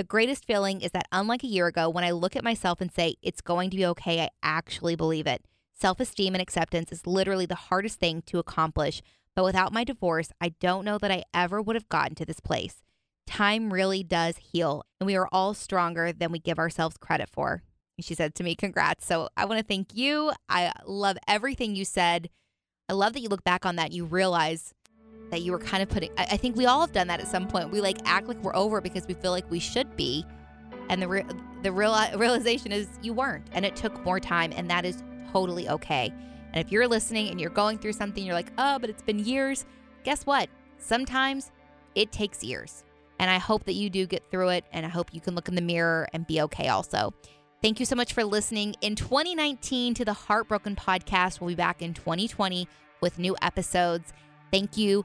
The 0.00 0.04
greatest 0.04 0.46
feeling 0.46 0.80
is 0.80 0.92
that, 0.92 1.08
unlike 1.12 1.44
a 1.44 1.46
year 1.46 1.66
ago, 1.66 1.90
when 1.90 2.04
I 2.04 2.12
look 2.12 2.34
at 2.34 2.42
myself 2.42 2.80
and 2.80 2.90
say, 2.90 3.16
it's 3.20 3.42
going 3.42 3.68
to 3.68 3.76
be 3.76 3.84
okay, 3.84 4.22
I 4.22 4.30
actually 4.42 4.96
believe 4.96 5.26
it. 5.26 5.44
Self 5.78 6.00
esteem 6.00 6.34
and 6.34 6.40
acceptance 6.40 6.90
is 6.90 7.06
literally 7.06 7.44
the 7.44 7.54
hardest 7.54 8.00
thing 8.00 8.22
to 8.22 8.38
accomplish. 8.38 9.02
But 9.36 9.44
without 9.44 9.74
my 9.74 9.84
divorce, 9.84 10.32
I 10.40 10.54
don't 10.58 10.86
know 10.86 10.96
that 10.96 11.10
I 11.10 11.24
ever 11.34 11.60
would 11.60 11.76
have 11.76 11.90
gotten 11.90 12.14
to 12.14 12.24
this 12.24 12.40
place. 12.40 12.82
Time 13.26 13.74
really 13.74 14.02
does 14.02 14.38
heal, 14.38 14.84
and 14.98 15.06
we 15.06 15.16
are 15.16 15.28
all 15.32 15.52
stronger 15.52 16.14
than 16.14 16.32
we 16.32 16.38
give 16.38 16.58
ourselves 16.58 16.96
credit 16.96 17.28
for. 17.28 17.62
She 18.00 18.14
said 18.14 18.34
to 18.36 18.42
me, 18.42 18.54
Congrats. 18.54 19.04
So 19.04 19.28
I 19.36 19.44
want 19.44 19.58
to 19.60 19.66
thank 19.66 19.94
you. 19.94 20.32
I 20.48 20.72
love 20.86 21.18
everything 21.28 21.76
you 21.76 21.84
said. 21.84 22.30
I 22.88 22.94
love 22.94 23.12
that 23.12 23.20
you 23.20 23.28
look 23.28 23.44
back 23.44 23.66
on 23.66 23.76
that 23.76 23.88
and 23.88 23.94
you 23.94 24.06
realize 24.06 24.72
that 25.30 25.42
you 25.42 25.52
were 25.52 25.58
kind 25.58 25.82
of 25.82 25.88
putting, 25.88 26.10
I 26.18 26.36
think 26.36 26.56
we 26.56 26.66
all 26.66 26.80
have 26.80 26.92
done 26.92 27.06
that 27.08 27.20
at 27.20 27.28
some 27.28 27.46
point. 27.46 27.70
We 27.70 27.80
like 27.80 27.98
act 28.04 28.26
like 28.26 28.42
we're 28.42 28.54
over 28.56 28.80
because 28.80 29.06
we 29.06 29.14
feel 29.14 29.30
like 29.30 29.48
we 29.50 29.60
should 29.60 29.96
be. 29.96 30.24
And 30.88 31.00
the, 31.00 31.08
re- 31.08 31.26
the 31.62 31.70
real 31.72 31.96
realization 32.16 32.72
is 32.72 32.88
you 33.02 33.12
weren't. 33.12 33.46
And 33.52 33.64
it 33.64 33.76
took 33.76 34.04
more 34.04 34.18
time, 34.18 34.52
and 34.54 34.68
that 34.70 34.84
is 34.84 35.02
totally 35.32 35.68
okay. 35.68 36.12
And 36.52 36.64
if 36.64 36.72
you're 36.72 36.88
listening 36.88 37.28
and 37.28 37.40
you're 37.40 37.50
going 37.50 37.78
through 37.78 37.92
something, 37.92 38.24
you're 38.24 38.34
like, 38.34 38.52
oh, 38.58 38.78
but 38.78 38.90
it's 38.90 39.02
been 39.02 39.20
years. 39.20 39.66
Guess 40.02 40.26
what? 40.26 40.48
Sometimes 40.78 41.52
it 41.94 42.10
takes 42.10 42.42
years. 42.42 42.84
And 43.18 43.30
I 43.30 43.38
hope 43.38 43.64
that 43.64 43.74
you 43.74 43.90
do 43.90 44.06
get 44.06 44.28
through 44.30 44.48
it. 44.48 44.64
And 44.72 44.84
I 44.84 44.88
hope 44.88 45.12
you 45.12 45.20
can 45.20 45.34
look 45.34 45.48
in 45.48 45.54
the 45.54 45.60
mirror 45.60 46.08
and 46.12 46.26
be 46.26 46.40
okay 46.42 46.68
also. 46.68 47.14
Thank 47.62 47.78
you 47.78 47.86
so 47.86 47.94
much 47.94 48.14
for 48.14 48.24
listening 48.24 48.74
in 48.80 48.96
2019 48.96 49.92
to 49.94 50.04
the 50.04 50.14
Heartbroken 50.14 50.74
Podcast. 50.74 51.40
We'll 51.40 51.48
be 51.48 51.54
back 51.54 51.82
in 51.82 51.92
2020 51.92 52.66
with 53.02 53.18
new 53.18 53.36
episodes. 53.42 54.14
Thank 54.50 54.78
you. 54.78 55.04